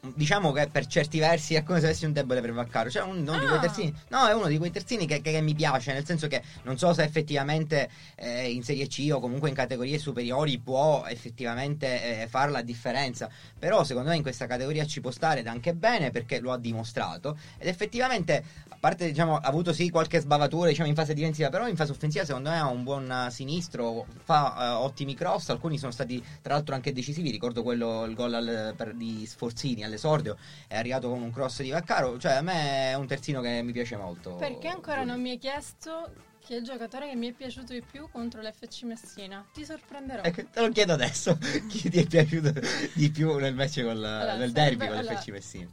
Diciamo 0.00 0.52
che 0.52 0.68
per 0.68 0.86
certi 0.86 1.18
versi 1.18 1.54
è 1.54 1.64
come 1.64 1.80
se 1.80 1.86
avessi 1.86 2.04
un 2.04 2.12
debole 2.12 2.40
per 2.40 2.52
Vaccaro. 2.52 2.88
Cioè, 2.88 3.02
uno 3.02 3.36
di 3.36 3.44
quei 3.46 3.56
Ah. 3.56 3.58
terzini. 3.58 3.92
No, 4.10 4.26
è 4.28 4.32
uno 4.32 4.46
di 4.46 4.56
quei 4.56 4.70
terzini 4.70 5.06
che, 5.06 5.20
che- 5.20 5.32
che 5.32 5.40
mi 5.40 5.54
piace. 5.56 5.92
Nel 5.92 6.04
senso 6.06 6.28
che 6.28 6.40
non 6.62 6.78
so 6.78 6.92
se 6.94 7.02
effettivamente 7.02 7.90
eh, 8.14 8.48
in 8.48 8.62
Serie 8.62 8.86
C 8.86 9.08
o 9.12 9.18
comunque 9.18 9.48
in 9.48 9.56
categorie 9.56 9.98
superiori 9.98 10.58
può 10.58 11.04
effettivamente 11.08 12.22
eh, 12.22 12.28
fare 12.28 12.52
la 12.52 12.62
differenza. 12.62 13.28
Però 13.58 13.82
secondo 13.82 14.10
me 14.10 14.16
in 14.16 14.22
questa 14.22 14.46
categoria 14.46 14.86
ci 14.86 15.00
può 15.00 15.10
stare 15.10 15.40
ed 15.40 15.48
anche 15.48 15.74
bene 15.74 16.10
perché 16.12 16.38
lo 16.38 16.52
ha 16.52 16.58
dimostrato. 16.58 17.36
Ed 17.58 17.66
effettivamente, 17.66 18.44
parte, 18.78 19.06
diciamo, 19.06 19.36
ha 19.36 19.46
avuto 19.46 19.72
sì 19.72 19.90
qualche 19.90 20.20
sbavatura 20.20 20.68
diciamo, 20.68 20.88
in 20.88 20.94
fase 20.94 21.14
difensiva, 21.14 21.48
però 21.48 21.68
in 21.68 21.76
fase 21.76 21.92
offensiva 21.92 22.24
secondo 22.24 22.50
me 22.50 22.58
ha 22.58 22.66
un 22.68 22.82
buon 22.82 23.10
eh, 23.10 23.30
sinistro, 23.30 24.06
fa 24.24 24.54
eh, 24.58 24.68
ottimi 24.74 25.14
cross, 25.14 25.48
alcuni 25.50 25.78
sono 25.78 25.92
stati 25.92 26.22
tra 26.42 26.54
l'altro 26.54 26.74
anche 26.74 26.92
decisivi, 26.92 27.30
ricordo 27.30 27.62
quello, 27.62 28.04
il 28.04 28.14
gol 28.14 28.34
al- 28.34 28.74
per- 28.76 28.94
di 28.94 29.26
Sforzini 29.26 29.84
all'esordio, 29.84 30.36
è 30.66 30.76
arrivato 30.76 31.08
con 31.08 31.22
un 31.22 31.32
cross 31.32 31.62
di 31.62 31.70
Vaccaro, 31.70 32.18
cioè 32.18 32.32
a 32.32 32.42
me 32.42 32.90
è 32.90 32.94
un 32.94 33.06
terzino 33.06 33.40
che 33.40 33.62
mi 33.62 33.72
piace 33.72 33.96
molto. 33.96 34.34
Perché 34.36 34.68
ancora 34.68 35.04
non 35.04 35.20
mi 35.20 35.30
hai 35.30 35.38
chiesto 35.38 36.26
chi 36.40 36.54
è 36.54 36.56
il 36.56 36.64
giocatore 36.64 37.10
che 37.10 37.14
mi 37.14 37.28
è 37.28 37.32
piaciuto 37.32 37.74
di 37.74 37.82
più 37.82 38.08
contro 38.10 38.40
l'FC 38.40 38.84
Messina? 38.84 39.44
Ti 39.52 39.64
sorprenderò. 39.64 40.22
Ecco, 40.22 40.46
te 40.50 40.60
lo 40.60 40.70
chiedo 40.70 40.94
adesso, 40.94 41.36
chi 41.68 41.90
ti 41.90 41.98
è 41.98 42.06
piaciuto 42.06 42.52
di 42.94 43.10
più 43.10 43.36
nel 43.36 43.54
match 43.54 43.82
col, 43.82 44.02
Allora, 44.02 44.36
nel 44.36 44.52
derby 44.52 44.86
con 44.86 44.96
l'FC 44.96 45.28
Messina? 45.28 45.68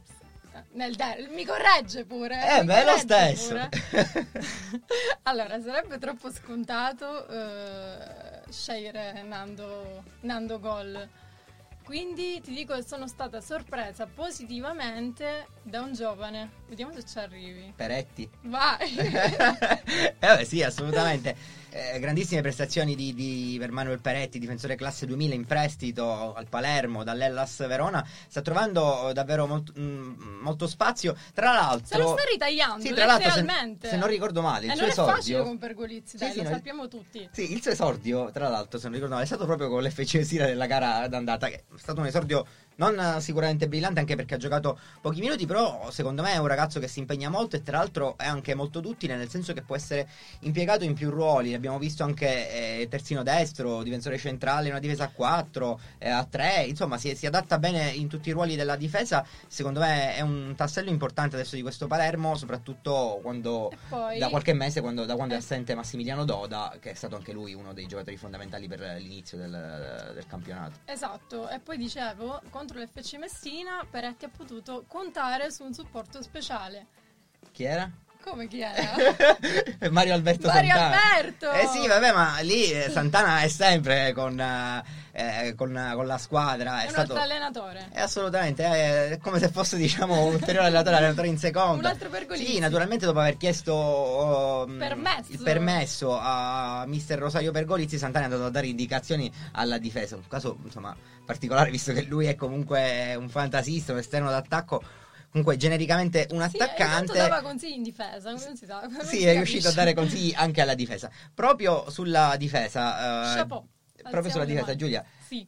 Nel 0.76 0.94
der- 0.94 1.30
mi 1.30 1.44
corregge 1.46 2.04
pure. 2.04 2.58
Eh, 2.58 2.62
beh, 2.64 2.84
lo 2.84 2.96
corregge 2.96 2.98
stesso. 2.98 3.68
allora, 5.24 5.58
sarebbe 5.60 5.96
troppo 5.98 6.30
scontato 6.30 7.26
eh, 7.28 8.42
scegliere 8.50 9.22
Nando, 9.22 10.04
Nando 10.20 10.60
Gol. 10.60 11.08
Quindi 11.82 12.42
ti 12.42 12.52
dico 12.52 12.74
che 12.74 12.82
sono 12.82 13.06
stata 13.08 13.40
sorpresa 13.40 14.06
positivamente 14.06 15.46
da 15.62 15.80
un 15.80 15.94
giovane. 15.94 16.50
Vediamo 16.68 16.92
se 16.92 17.04
ci 17.04 17.18
arrivi. 17.18 17.72
Peretti. 17.76 18.28
Vai! 18.42 18.96
eh 18.98 20.14
beh, 20.18 20.44
sì, 20.44 20.62
assolutamente. 20.62 21.34
Eh, 21.70 22.00
grandissime 22.00 22.40
prestazioni 22.40 22.94
di, 22.96 23.14
di- 23.14 23.56
per 23.58 23.70
Manuel 23.70 24.00
Peretti, 24.00 24.38
difensore 24.38 24.74
classe 24.76 25.06
2000 25.06 25.34
in 25.34 25.44
prestito 25.44 26.34
al 26.34 26.48
Palermo 26.48 27.04
dall'Ellas 27.04 27.64
Verona. 27.68 28.04
Sta 28.28 28.40
trovando 28.40 29.10
davvero 29.12 29.46
molto, 29.46 29.72
mm, 29.78 30.40
molto 30.40 30.66
spazio. 30.66 31.14
Tra 31.34 31.52
l'altro, 31.52 31.86
Se 31.86 31.98
lo 31.98 32.08
sta 32.16 32.22
ritagliando, 32.30 32.82
Sì, 32.84 32.92
tra 32.94 33.04
l'altro, 33.04 33.30
se, 33.30 33.36
letteralmente. 33.42 33.88
se 33.88 33.96
non 33.96 34.08
ricordo 34.08 34.40
male, 34.42 34.64
il 34.66 34.72
E 34.72 34.74
suo 34.74 34.82
non 34.82 34.90
è 34.90 34.94
facile 34.94 35.18
esordio. 35.18 35.42
con 35.44 35.58
Pergolizzi, 35.58 36.16
Sì, 36.18 36.24
dai, 36.24 36.32
sì, 36.32 36.36
lo 36.38 36.42
no, 36.44 36.54
sappiamo 36.54 36.88
tutti. 36.88 37.28
Sì, 37.30 37.52
il 37.52 37.62
suo 37.62 37.70
esordio, 37.70 38.30
tra 38.32 38.48
l'altro, 38.48 38.78
se 38.78 38.84
non 38.86 38.94
ricordo 38.94 39.14
male, 39.14 39.26
è 39.26 39.28
stato 39.28 39.44
proprio 39.44 39.68
con 39.68 39.82
l'FC 39.84 40.24
Sira 40.24 40.46
della 40.46 40.66
gara 40.66 41.06
d'andata. 41.08 41.48
Che 41.48 41.54
è 41.56 41.62
stato 41.76 42.00
un 42.00 42.06
esordio 42.06 42.46
non 42.76 42.98
eh, 42.98 43.20
sicuramente 43.20 43.68
brillante, 43.68 44.00
anche 44.00 44.16
perché 44.16 44.34
ha 44.34 44.38
giocato 44.38 44.78
pochi 45.00 45.20
minuti, 45.20 45.46
però 45.46 45.90
secondo 45.90 46.22
me 46.22 46.32
è 46.32 46.38
un 46.38 46.46
ragazzo 46.46 46.80
che 46.80 46.88
si 46.88 46.98
impegna 46.98 47.28
molto 47.28 47.56
e 47.56 47.62
tra 47.62 47.78
l'altro 47.78 48.16
è 48.18 48.26
anche 48.26 48.54
molto 48.54 48.80
duttile, 48.80 49.16
nel 49.16 49.28
senso 49.28 49.52
che 49.52 49.62
può 49.62 49.76
essere 49.76 50.08
impiegato 50.40 50.84
in 50.84 50.94
più 50.94 51.10
ruoli. 51.10 51.54
Abbiamo 51.54 51.78
visto 51.78 52.04
anche 52.04 52.80
eh, 52.80 52.88
terzino 52.88 53.22
destro, 53.22 53.82
difensore 53.82 54.18
centrale, 54.18 54.66
in 54.66 54.70
una 54.70 54.80
difesa 54.80 55.04
a 55.04 55.08
4, 55.08 55.80
eh, 55.98 56.08
a 56.08 56.24
3, 56.24 56.64
insomma 56.68 56.98
si, 56.98 57.14
si 57.14 57.26
adatta 57.26 57.58
bene 57.58 57.90
in 57.90 58.08
tutti 58.08 58.28
i 58.28 58.32
ruoli 58.32 58.56
della 58.56 58.76
difesa. 58.76 59.24
Secondo 59.46 59.80
me 59.80 60.14
è 60.14 60.20
un 60.20 60.54
tassello 60.56 60.90
importante 60.90 61.36
adesso 61.36 61.56
di 61.56 61.62
questo 61.62 61.86
Palermo, 61.86 62.36
soprattutto 62.36 63.18
quando 63.22 63.72
poi... 63.88 64.18
da 64.18 64.28
qualche 64.28 64.52
mese 64.52 64.80
quando, 64.80 65.04
da 65.04 65.14
quando 65.14 65.34
è 65.34 65.36
Eh. 65.36 65.40
assente 65.40 65.74
Massimiliano 65.74 66.24
Doda, 66.24 66.76
che 66.80 66.90
è 66.90 66.94
stato 66.94 67.16
anche 67.16 67.32
lui 67.32 67.54
uno 67.54 67.72
dei 67.72 67.86
giocatori 67.86 68.16
fondamentali 68.16 68.66
per 68.68 68.80
l'inizio 68.98 69.38
del, 69.38 70.12
del 70.14 70.26
campionato. 70.26 70.78
Esatto, 70.84 71.48
e 71.48 71.58
poi 71.58 71.76
dicevo, 71.76 72.40
contro 72.66 72.80
l'FC 72.80 73.14
Messina 73.14 73.86
Peretti 73.88 74.24
ha 74.24 74.28
potuto 74.28 74.84
contare 74.88 75.52
su 75.52 75.62
un 75.62 75.72
supporto 75.72 76.20
speciale. 76.20 76.86
Chi 77.52 77.62
era? 77.62 77.88
Come 78.28 78.48
chi 78.48 78.60
era? 78.60 78.74
Mario 79.90 80.12
Alberto 80.12 80.48
Mario 80.48 80.70
Santana. 80.74 80.96
Alberto! 81.14 81.50
Eh 81.52 81.66
sì, 81.68 81.86
vabbè, 81.86 82.12
ma 82.12 82.38
lì 82.40 82.72
eh, 82.72 82.90
Santana 82.90 83.42
è 83.42 83.46
sempre 83.46 84.12
con, 84.14 84.38
eh, 84.40 84.82
eh, 85.12 85.54
con, 85.54 85.92
con 85.94 86.06
la 86.06 86.18
squadra. 86.18 86.80
È, 86.80 86.84
un 86.86 86.90
stato. 86.90 87.12
altro 87.12 87.20
allenatore. 87.20 87.88
È 87.92 88.00
assolutamente, 88.00 88.64
è, 88.64 89.08
è 89.10 89.18
come 89.18 89.38
se 89.38 89.48
fosse 89.48 89.76
diciamo 89.76 90.24
un 90.24 90.34
ulteriore 90.34 90.66
allenatore, 90.66 90.96
allenatore 90.96 91.28
in 91.28 91.38
seconda. 91.38 91.86
Un 91.88 91.94
altro 91.94 92.08
Pergolizzi. 92.08 92.52
Sì, 92.54 92.58
naturalmente 92.58 93.06
dopo 93.06 93.20
aver 93.20 93.36
chiesto 93.36 93.72
oh, 93.72 94.66
mh, 94.66 94.76
Permesso. 94.76 95.32
il 95.32 95.42
permesso 95.42 96.18
a 96.20 96.84
mister 96.88 97.20
Rosario 97.20 97.52
Pergolizzi, 97.52 97.96
Santana 97.96 98.24
è 98.24 98.28
andato 98.28 98.46
a 98.46 98.50
dare 98.50 98.66
indicazioni 98.66 99.32
alla 99.52 99.78
difesa. 99.78 100.16
Un 100.16 100.26
caso 100.26 100.58
insomma 100.64 100.96
particolare 101.24 101.70
visto 101.70 101.92
che 101.92 102.02
lui 102.02 102.26
è 102.26 102.34
comunque 102.34 103.14
un 103.14 103.28
fantasista, 103.28 103.92
un 103.92 103.98
esterno 103.98 104.30
d'attacco. 104.30 105.04
Comunque 105.36 105.58
genericamente 105.58 106.26
un 106.30 106.40
Sì, 106.48 106.56
e 106.56 106.62
intanto 106.62 106.64
attaccante. 107.12 107.12
dava 107.18 107.42
consigli 107.42 107.74
in 107.74 107.82
difesa, 107.82 108.30
non 108.30 108.38
si 108.56 108.64
sa. 108.64 108.80
non 108.88 109.04
Sì, 109.04 109.18
si 109.18 109.24
è 109.26 109.34
riuscito 109.34 109.68
a 109.68 109.72
dare 109.72 109.92
consigli 109.92 110.32
anche 110.34 110.62
alla 110.62 110.74
difesa. 110.74 111.10
Proprio 111.34 111.90
sulla 111.90 112.36
difesa. 112.38 113.32
eh, 113.32 113.36
Chapeau. 113.36 113.68
proprio 114.10 114.30
sulla 114.30 114.46
difesa, 114.46 114.64
mani. 114.68 114.78
Giulia. 114.78 115.04
Sì. 115.28 115.46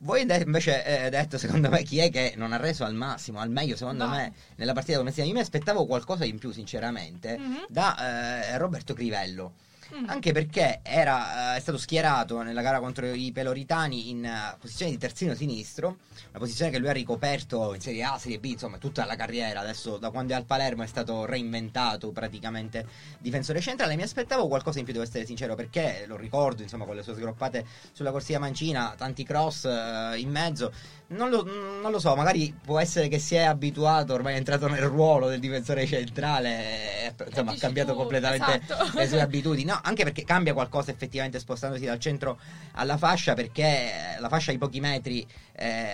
Voi 0.00 0.22
invece 0.22 0.84
eh, 1.04 1.10
detto, 1.10 1.38
secondo 1.38 1.68
me, 1.70 1.84
chi 1.84 1.98
è 2.00 2.10
che 2.10 2.34
non 2.36 2.52
ha 2.52 2.56
reso 2.56 2.82
al 2.82 2.94
massimo, 2.94 3.38
al 3.38 3.50
meglio, 3.50 3.76
secondo 3.76 4.08
Vai. 4.08 4.16
me, 4.30 4.32
nella 4.56 4.72
partita 4.72 4.98
domestica? 4.98 5.24
Io 5.24 5.32
mi 5.32 5.38
aspettavo 5.38 5.86
qualcosa 5.86 6.24
in 6.24 6.38
più, 6.40 6.50
sinceramente, 6.50 7.38
Mhm. 7.38 7.66
da 7.68 8.48
eh, 8.50 8.58
Roberto 8.58 8.94
Crivello. 8.94 9.52
Mm. 9.94 10.08
Anche 10.08 10.32
perché 10.32 10.80
era, 10.82 11.52
eh, 11.52 11.56
è 11.58 11.60
stato 11.60 11.76
schierato 11.76 12.40
nella 12.40 12.62
gara 12.62 12.80
contro 12.80 13.12
i 13.12 13.30
Peloritani 13.30 14.08
in 14.08 14.24
eh, 14.24 14.56
posizione 14.58 14.90
di 14.90 14.96
terzino 14.96 15.34
sinistro, 15.34 15.98
una 16.30 16.38
posizione 16.38 16.70
che 16.70 16.78
lui 16.78 16.88
ha 16.88 16.92
ricoperto 16.92 17.74
in 17.74 17.80
Serie 17.80 18.02
A, 18.02 18.16
Serie 18.16 18.38
B, 18.38 18.44
insomma 18.46 18.78
tutta 18.78 19.04
la 19.04 19.16
carriera, 19.16 19.60
adesso 19.60 19.98
da 19.98 20.08
quando 20.08 20.32
è 20.32 20.36
al 20.36 20.46
Palermo 20.46 20.82
è 20.82 20.86
stato 20.86 21.26
reinventato 21.26 22.10
praticamente 22.10 22.86
difensore 23.18 23.60
centrale, 23.60 23.94
mi 23.94 24.02
aspettavo 24.02 24.48
qualcosa 24.48 24.78
in 24.78 24.84
più, 24.84 24.94
devo 24.94 25.04
essere 25.04 25.26
sincero, 25.26 25.54
perché 25.54 26.04
lo 26.06 26.16
ricordo, 26.16 26.62
insomma, 26.62 26.86
con 26.86 26.96
le 26.96 27.02
sue 27.02 27.14
sgroppate 27.14 27.66
sulla 27.92 28.12
corsia 28.12 28.38
mancina, 28.38 28.94
tanti 28.96 29.24
cross 29.24 29.66
eh, 29.66 30.18
in 30.18 30.30
mezzo, 30.30 30.72
non 31.12 31.30
lo, 31.30 31.44
non 31.80 31.90
lo 31.90 31.98
so, 31.98 32.14
magari 32.14 32.54
può 32.64 32.78
essere 32.78 33.08
che 33.08 33.18
si 33.18 33.34
è 33.34 33.42
abituato, 33.42 34.14
ormai 34.14 34.34
è 34.34 34.36
entrato 34.36 34.66
nel 34.68 34.82
ruolo 34.82 35.28
del 35.28 35.40
difensore 35.40 35.86
centrale, 35.86 37.14
insomma 37.26 37.52
ha 37.52 37.56
cambiato 37.56 37.92
tu, 37.92 37.98
completamente 37.98 38.60
esatto. 38.62 38.90
le 38.98 39.08
sue 39.08 39.20
abitudini, 39.20 39.64
no, 39.64 39.78
anche 39.82 40.04
perché 40.04 40.24
cambia 40.24 40.52
qualcosa 40.52 40.90
effettivamente 40.90 41.38
spostandosi 41.38 41.84
dal 41.84 41.98
centro 41.98 42.38
alla 42.72 42.96
fascia, 42.96 43.34
perché 43.34 44.16
la 44.18 44.28
fascia 44.28 44.50
ha 44.50 44.54
i 44.54 44.58
pochi 44.58 44.80
metri 44.80 45.26
eh, 45.52 45.92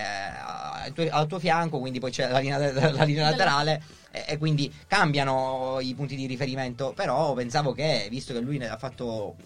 al, 0.85 0.92
tuo, 0.92 1.07
al 1.11 1.26
tuo 1.26 1.38
fianco, 1.38 1.78
quindi 1.78 1.98
poi 2.00 2.11
c'è 2.11 2.28
la 2.28 2.38
linea, 2.38 2.59
la 2.90 3.04
linea 3.04 3.31
laterale 3.31 3.83
e, 4.11 4.38
quindi 4.38 4.72
cambiano 4.87 5.78
i 5.81 5.94
punti 5.94 6.16
di 6.16 6.26
riferimento, 6.26 6.92
però 6.94 7.35
pensavo 7.35 7.72
che, 7.72 8.07
visto 8.11 8.33
che 8.33 8.40
lui 8.40 8.59
ne 8.59 8.68
ha 8.68 8.76
fatto 8.76 9.37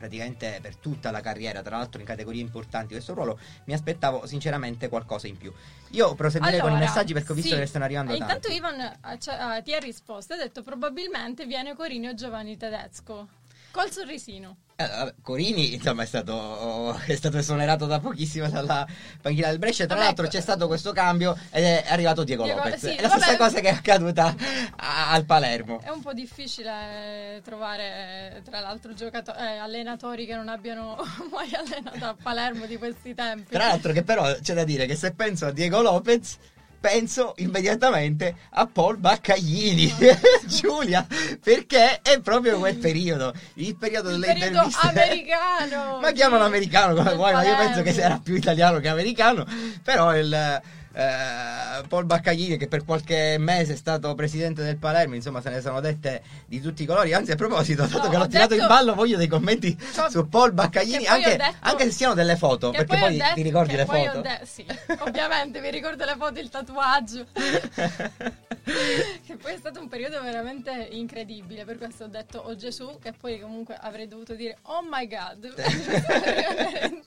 praticamente 0.00 0.58
per 0.62 0.76
tutta 0.76 1.10
la 1.10 1.20
carriera, 1.20 1.60
tra 1.60 1.76
l'altro 1.76 2.00
in 2.00 2.06
categorie 2.06 2.40
importanti 2.40 2.94
questo 2.94 3.12
ruolo, 3.12 3.38
mi 3.64 3.74
aspettavo 3.74 4.26
sinceramente 4.26 4.88
qualcosa 4.88 5.26
in 5.26 5.36
più. 5.36 5.52
Io 5.90 6.14
proseguirei 6.14 6.58
con 6.58 6.70
i 6.70 6.72
Allora, 6.72 6.86
messaggi 6.86 7.12
perché 7.12 7.32
ho 7.32 7.34
visto 7.34 7.50
sì. 7.50 7.54
che 7.54 7.60
ne 7.60 7.66
stanno 7.66 7.84
arrivando 7.84 8.12
E 8.14 8.18
tanti. 8.18 8.32
Intanto 8.34 8.56
Ivan 8.56 8.80
eh, 8.80 9.18
ci- 9.18 9.30
eh, 9.30 9.62
ti 9.62 9.74
ha 9.74 9.78
risposto, 9.78 10.32
ha 10.32 10.36
detto 10.38 10.62
probabilmente 10.62 11.44
viene 11.44 11.74
Corinio 11.76 12.14
Giovanni 12.14 12.56
Tedesco. 12.56 13.28
Col 13.72 13.90
sorrisino. 13.90 14.56
Eh, 14.76 15.14
Corini 15.22 15.74
insomma 15.74 16.02
è 16.02 16.06
stato, 16.06 16.94
è 17.06 17.14
stato 17.14 17.36
esonerato 17.36 17.84
da 17.86 18.00
pochissimo 18.00 18.48
dalla 18.48 18.86
panchina 19.20 19.48
del 19.48 19.58
Brescia 19.58 19.84
tra 19.84 19.94
Vabbè, 19.94 20.06
l'altro 20.06 20.24
ecco. 20.24 20.34
c'è 20.34 20.40
stato 20.40 20.66
questo 20.68 20.92
cambio 20.92 21.36
ed 21.50 21.64
è 21.64 21.84
arrivato 21.88 22.24
Diego, 22.24 22.44
Diego- 22.44 22.60
Lopez 22.64 22.80
sì, 22.80 22.94
è 22.94 23.00
la 23.02 23.08
vabbè. 23.08 23.20
stessa 23.20 23.36
cosa 23.36 23.60
che 23.60 23.68
è 23.68 23.72
accaduta 23.72 24.34
a- 24.76 25.10
al 25.10 25.24
Palermo 25.26 25.80
È 25.82 25.90
un 25.90 26.00
po' 26.00 26.14
difficile 26.14 27.36
eh, 27.36 27.42
trovare, 27.42 28.36
eh, 28.36 28.42
tra 28.42 28.60
l'altro, 28.60 28.94
giocato- 28.94 29.34
eh, 29.36 29.58
allenatori 29.58 30.24
che 30.24 30.34
non 30.34 30.48
abbiano 30.48 30.96
mai 31.30 31.50
allenato 31.54 32.04
a 32.06 32.16
Palermo 32.20 32.64
di 32.64 32.78
questi 32.78 33.14
tempi. 33.14 33.50
Tra 33.50 33.66
l'altro 33.66 33.92
che 33.92 34.02
però 34.02 34.34
c'è 34.40 34.54
da 34.54 34.64
dire 34.64 34.86
che 34.86 34.96
se 34.96 35.12
penso 35.12 35.44
a 35.46 35.52
Diego 35.52 35.82
Lopez 35.82 36.38
penso 36.80 37.34
immediatamente 37.36 38.34
a 38.50 38.66
Paul 38.66 38.96
Baccaglini. 38.96 39.94
Giulia 40.46 41.06
perché 41.42 42.00
è 42.00 42.20
proprio 42.20 42.58
quel 42.58 42.76
periodo 42.76 43.32
il 43.54 43.76
periodo 43.76 44.08
Il 44.10 44.18
delle 44.20 44.26
periodo 44.32 44.62
interviste. 44.64 44.88
americano. 44.88 45.98
Ma 46.00 46.10
chiamalo 46.12 46.44
americano 46.44 46.94
come 46.94 47.14
vuoi 47.14 47.32
ma 47.32 47.42
io 47.44 47.56
penso 47.56 47.82
che 47.82 47.90
era 47.90 48.18
più 48.22 48.34
italiano 48.34 48.78
che 48.80 48.88
americano 48.88 49.46
però 49.82 50.16
il 50.16 50.62
eh, 51.00 51.86
Paul 51.88 52.04
Baccaglini 52.04 52.56
che 52.58 52.68
per 52.68 52.84
qualche 52.84 53.36
mese 53.38 53.72
è 53.72 53.76
stato 53.76 54.14
presidente 54.14 54.62
del 54.62 54.76
Palermo 54.76 55.14
insomma 55.14 55.40
se 55.40 55.48
ne 55.50 55.60
sono 55.60 55.80
dette 55.80 56.22
di 56.46 56.60
tutti 56.60 56.82
i 56.82 56.86
colori 56.86 57.14
anzi 57.14 57.32
a 57.32 57.36
proposito 57.36 57.86
dato 57.86 58.02
No, 58.04 58.08
che 58.10 58.16
l'ho 58.16 58.22
ho 58.24 58.26
tirato 58.28 58.48
detto- 58.50 58.62
in 58.62 58.68
ballo 58.68 58.94
voglio 58.94 59.16
dei 59.16 59.26
commenti 59.26 59.74
Co- 59.76 60.10
su 60.10 60.28
Paul 60.28 60.52
Baccaglini 60.52 61.04
poi 61.04 61.06
anche, 61.06 61.36
detto- 61.36 61.54
anche 61.60 61.84
se 61.84 61.90
siano 61.92 62.14
delle 62.14 62.36
foto 62.36 62.70
perché 62.70 62.98
poi 62.98 63.16
detto- 63.16 63.34
ti 63.34 63.42
ricordi 63.42 63.76
le 63.76 63.84
poi 63.86 64.04
foto 64.06 64.20
de- 64.20 64.40
sì, 64.44 64.66
ovviamente 64.98 65.60
mi 65.60 65.70
ricordo 65.70 66.04
le 66.04 66.16
foto 66.18 66.38
il 66.38 66.48
tatuaggio. 66.50 67.26
che 69.26 69.36
poi 69.36 69.54
è 69.54 69.56
stato 69.56 69.80
un 69.80 69.88
periodo 69.88 70.20
veramente 70.22 70.88
incredibile, 70.92 71.64
per 71.64 71.78
questo 71.78 72.04
ho 72.04 72.08
detto 72.08 72.38
oh 72.38 72.54
Gesù, 72.56 72.98
che 73.02 73.12
poi 73.18 73.40
comunque 73.40 73.76
avrei 73.80 74.06
dovuto 74.06 74.34
dire 74.34 74.58
oh 74.62 74.80
my 74.88 75.06
god. 75.08 75.54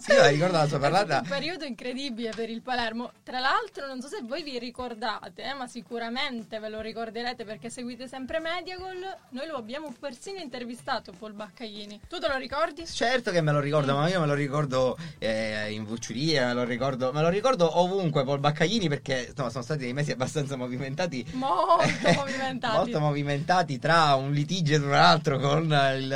Sì, 0.00 0.12
ricordo 0.30 0.56
la 0.58 0.66
sua 0.66 0.76
È 0.76 0.80
parlata. 0.80 1.04
stato 1.06 1.22
un 1.24 1.28
periodo 1.28 1.64
incredibile 1.64 2.30
per 2.30 2.48
il 2.50 2.62
Palermo. 2.62 3.10
Tra 3.24 3.37
l'altro, 3.40 3.86
non 3.86 4.00
so 4.00 4.08
se 4.08 4.20
voi 4.22 4.42
vi 4.42 4.58
ricordate, 4.58 5.42
eh, 5.42 5.54
ma 5.54 5.66
sicuramente 5.66 6.58
ve 6.58 6.68
lo 6.68 6.80
ricorderete 6.80 7.44
perché 7.44 7.70
seguite 7.70 8.08
sempre 8.08 8.38
Mediagol. 8.40 8.98
Noi 9.30 9.46
lo 9.46 9.56
abbiamo 9.56 9.92
persino 9.98 10.38
intervistato, 10.40 11.12
Paul 11.18 11.32
Baccaglini. 11.32 12.00
Tu 12.08 12.18
te 12.18 12.28
lo 12.28 12.36
ricordi? 12.36 12.86
Certo 12.86 13.30
che 13.30 13.40
me 13.40 13.52
lo 13.52 13.60
ricordo, 13.60 13.94
ma 13.94 14.08
io 14.08 14.20
me 14.20 14.26
lo 14.26 14.34
ricordo 14.34 14.96
eh, 15.18 15.72
in 15.72 15.84
Vucciuria, 15.84 16.46
me 16.46 16.54
lo 16.54 16.64
ricordo, 16.64 17.12
me 17.12 17.20
lo 17.22 17.28
ricordo 17.28 17.78
ovunque 17.80 18.24
Paul 18.24 18.38
Baccaglini 18.40 18.88
perché 18.88 19.26
insomma, 19.30 19.50
sono 19.50 19.64
stati 19.64 19.80
dei 19.80 19.92
mesi 19.92 20.10
abbastanza 20.12 20.56
movimentati. 20.56 21.24
Molto 21.32 21.82
Eh, 22.04 22.14
movimentati. 22.16 22.76
molto 22.76 23.00
movimentati 23.00 23.78
tra 23.78 24.14
un 24.14 24.32
litigio 24.32 24.74
e 24.74 24.78
un 24.78 24.92
altro 24.92 25.38
con 25.38 25.64
il- 25.96 26.08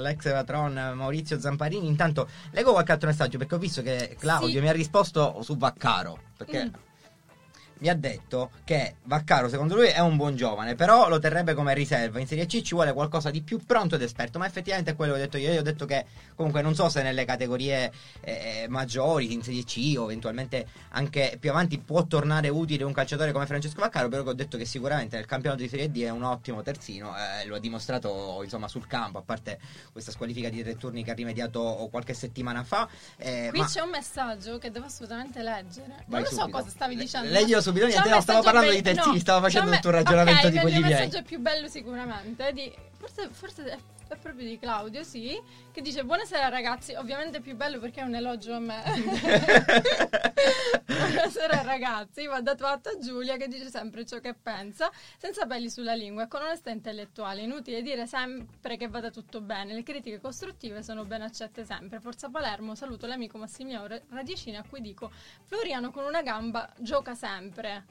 l'ex 0.00 0.22
patron 0.30 0.72
Maurizio 0.94 1.38
Zamparini. 1.40 1.86
Intanto 1.86 2.28
leggo 2.52 2.72
qualche 2.72 2.92
altro 2.92 3.08
messaggio 3.08 3.38
perché 3.38 3.54
ho 3.54 3.58
visto 3.58 3.82
che 3.82 4.16
Claudio 4.18 4.48
Sì. 4.48 4.60
mi 4.60 4.68
ha 4.68 4.72
risposto 4.72 5.40
su 5.42 5.56
Vaccaro. 5.56 6.18
Perché 6.36 6.55
Mm. 6.56 6.85
Mi 7.78 7.88
ha 7.88 7.94
detto 7.94 8.50
che 8.64 8.96
Vaccaro 9.04 9.48
secondo 9.48 9.74
lui 9.74 9.88
è 9.88 9.98
un 10.00 10.16
buon 10.16 10.34
giovane, 10.34 10.74
però 10.74 11.08
lo 11.08 11.18
terrebbe 11.18 11.54
come 11.54 11.74
riserva. 11.74 12.18
In 12.20 12.26
Serie 12.26 12.46
C 12.46 12.62
ci 12.62 12.74
vuole 12.74 12.92
qualcosa 12.92 13.30
di 13.30 13.42
più 13.42 13.58
pronto 13.64 13.96
ed 13.96 14.02
esperto, 14.02 14.38
ma 14.38 14.46
effettivamente 14.46 14.92
è 14.92 14.96
quello 14.96 15.12
che 15.14 15.18
ho 15.18 15.22
detto 15.22 15.36
io. 15.36 15.52
Io 15.52 15.60
ho 15.60 15.62
detto 15.62 15.84
che 15.84 16.04
comunque 16.34 16.62
non 16.62 16.74
so 16.74 16.88
se 16.88 17.02
nelle 17.02 17.24
categorie 17.24 17.92
eh, 18.20 18.66
maggiori, 18.68 19.32
in 19.32 19.42
Serie 19.42 19.64
C 19.64 19.94
o 19.98 20.04
eventualmente 20.04 20.66
anche 20.90 21.36
più 21.38 21.50
avanti 21.50 21.78
può 21.78 22.04
tornare 22.06 22.48
utile 22.48 22.84
un 22.84 22.92
calciatore 22.92 23.32
come 23.32 23.46
Francesco 23.46 23.80
Vaccaro, 23.80 24.08
però 24.08 24.22
ho 24.24 24.32
detto 24.32 24.56
che 24.56 24.64
sicuramente 24.64 25.16
nel 25.16 25.26
campionato 25.26 25.62
di 25.62 25.68
Serie 25.68 25.90
D 25.90 26.02
è 26.02 26.10
un 26.10 26.22
ottimo 26.22 26.62
terzino, 26.62 27.14
eh, 27.16 27.46
lo 27.46 27.56
ha 27.56 27.58
dimostrato 27.58 28.40
insomma 28.42 28.68
sul 28.68 28.86
campo, 28.86 29.18
a 29.18 29.22
parte 29.22 29.58
questa 29.92 30.10
squalifica 30.10 30.48
di 30.48 30.62
tre 30.62 30.76
turni 30.76 31.04
che 31.04 31.10
ha 31.10 31.14
rimediato 31.14 31.88
qualche 31.90 32.14
settimana 32.14 32.64
fa. 32.64 32.88
eh, 33.18 33.48
Qui 33.50 33.58
ma- 33.60 33.66
c'è 33.66 33.80
un 33.80 33.90
messaggio 33.90 34.58
che 34.58 34.70
devo 34.70 34.86
assolutamente 34.86 35.42
leggere. 35.42 36.04
Vai 36.06 36.20
non 36.20 36.20
lo 36.22 36.26
so 36.28 36.34
subito. 36.40 36.58
cosa 36.58 36.70
stavi 36.70 36.94
Le- 36.96 37.02
dicendo. 37.02 37.28
leggilo 37.30 37.60
subito, 37.70 37.86
niente, 37.86 38.08
no, 38.08 38.20
stavo 38.20 38.42
parlando 38.42 38.70
di 38.70 38.76
be- 38.82 38.82
terzini, 38.94 39.14
no, 39.14 39.20
stavo 39.20 39.40
facendo 39.44 39.68
un 39.70 39.74
il 39.74 39.80
tuo 39.80 39.90
ragionamento 39.90 40.40
ok, 40.46 40.48
di 40.48 40.54
il- 40.56 40.60
quelli 40.62 40.76
Il 40.76 40.82
miei. 40.84 40.94
messaggio 41.06 41.22
più 41.24 41.38
bello 41.40 41.68
sicuramente, 41.68 42.52
di, 42.52 42.72
forse, 42.98 43.28
forse 43.32 43.78
è, 44.08 44.12
è 44.12 44.16
proprio 44.16 44.46
di 44.46 44.58
Claudio, 44.58 45.02
sì, 45.02 45.40
che 45.72 45.82
dice 45.82 46.04
buonasera 46.04 46.48
ragazzi, 46.48 46.94
ovviamente 46.94 47.40
più 47.40 47.56
bello 47.56 47.78
perché 47.78 48.00
è 48.00 48.04
un 48.04 48.14
elogio 48.14 48.54
a 48.54 48.58
me. 48.58 48.82
buonasera 50.84 51.62
ragazzi, 51.62 52.26
va 52.26 52.40
dato 52.40 52.66
atto 52.66 52.90
a 52.90 52.98
Giulia 52.98 53.36
che 53.36 53.48
dice 53.48 53.68
sempre 53.68 54.06
ciò 54.06 54.20
che 54.20 54.34
pensa, 54.34 54.90
senza 55.18 55.46
peli 55.46 55.70
sulla 55.70 55.94
lingua 55.94 56.24
e 56.24 56.28
con 56.28 56.42
onestà 56.42 56.70
intellettuale. 56.70 57.42
Inutile 57.42 57.82
dire 57.82 58.06
sempre 58.06 58.76
che 58.76 58.88
vada 58.88 59.10
tutto 59.10 59.40
bene, 59.40 59.74
le 59.74 59.82
critiche 59.82 60.20
costruttive 60.20 60.82
sono 60.82 61.04
ben 61.04 61.22
accette 61.22 61.64
sempre. 61.64 62.00
Forza 62.00 62.28
Palermo, 62.28 62.74
saluto 62.74 63.06
l'amico 63.06 63.38
Massimiliano 63.38 63.86
Radicini 64.10 64.56
a 64.56 64.64
cui 64.68 64.80
dico 64.80 65.10
Floriano 65.44 65.90
con 65.90 66.04
una 66.04 66.22
gamba 66.22 66.68
gioca 66.78 67.14
sempre. 67.14 67.84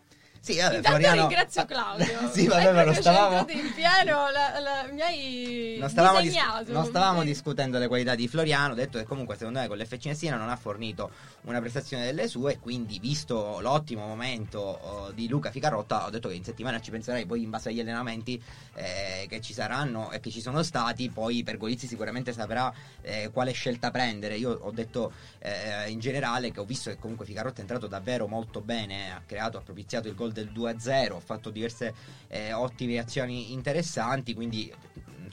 Sì, 0.46 0.58
vabbè, 0.60 0.76
Intanto 0.76 0.90
Floriano- 1.00 1.22
ringrazio 1.28 1.66
Claudio. 1.66 2.30
sì, 2.32 2.46
vabbè, 2.46 2.66
Hai 2.68 2.74
ma 2.76 2.84
non 2.84 2.94
stavamo... 2.94 3.46
in 3.50 3.74
pieno, 3.74 4.30
la- 4.30 4.60
la- 4.60 4.88
mi 4.92 5.02
hai 5.02 5.78
Non 5.80 5.90
stavamo, 5.90 6.22
dis- 6.22 6.38
non 6.68 6.86
stavamo 6.86 7.24
discutendo 7.24 7.80
le 7.80 7.88
qualità 7.88 8.14
di 8.14 8.28
Floriano, 8.28 8.74
ho 8.74 8.76
detto 8.76 9.00
che 9.00 9.06
comunque 9.06 9.38
secondo 9.38 9.58
me 9.60 9.68
con 9.68 9.76
l'FC 9.80 10.06
Messina 10.06 10.38
non 10.38 10.50
ha 10.50 10.56
fornito 10.56 11.10
una 11.46 11.60
prestazione 11.62 12.04
delle 12.06 12.28
sue 12.28 12.54
e 12.54 12.60
quindi 12.60 13.00
visto 13.00 13.58
l'ottimo 13.60 14.06
momento 14.06 14.60
oh, 14.60 15.12
di 15.14 15.28
Luca 15.28 15.50
Ficarotta 15.50 16.06
ho 16.06 16.10
detto 16.12 16.28
che 16.30 16.36
in 16.36 16.44
settimana 16.44 16.80
ci 16.80 16.92
penserei 16.92 17.26
poi 17.26 17.42
in 17.42 17.50
base 17.50 17.70
agli 17.70 17.80
allenamenti 17.80 18.40
eh, 18.76 19.26
che 19.28 19.42
ci 19.42 19.54
saranno 19.54 20.12
e 20.12 20.20
che 20.20 20.30
ci 20.30 20.42
sono 20.42 20.62
stati 20.62 21.10
poi 21.10 21.42
Pergolizzi 21.44 21.88
sicuramente 21.88 22.34
saprà 22.34 22.72
eh, 23.02 23.32
quale 23.34 23.52
scelta 23.52 23.90
prendere. 23.90 24.36
Io 24.38 24.52
ho 24.62 24.70
detto 24.72 25.12
eh, 25.40 25.90
in 25.90 26.00
generale 26.00 26.52
che 26.52 26.60
ho 26.60 26.66
visto 26.66 26.92
che 26.92 26.98
comunque 27.00 27.26
Ficarotta 27.26 27.58
è 27.58 27.62
entrato 27.62 27.88
davvero 27.88 28.28
molto 28.28 28.62
bene 28.62 29.12
ha 29.12 29.22
creato, 29.26 29.58
ha 29.58 29.62
propiziato 29.62 30.08
il 30.08 30.14
gol 30.14 30.34
del 30.36 30.52
2-0 30.54 31.16
ha 31.16 31.20
fatto 31.20 31.50
diverse 31.50 31.94
eh, 32.28 32.52
ottime 32.52 33.00
azioni 33.00 33.54
interessanti 33.54 34.34
quindi 34.34 34.72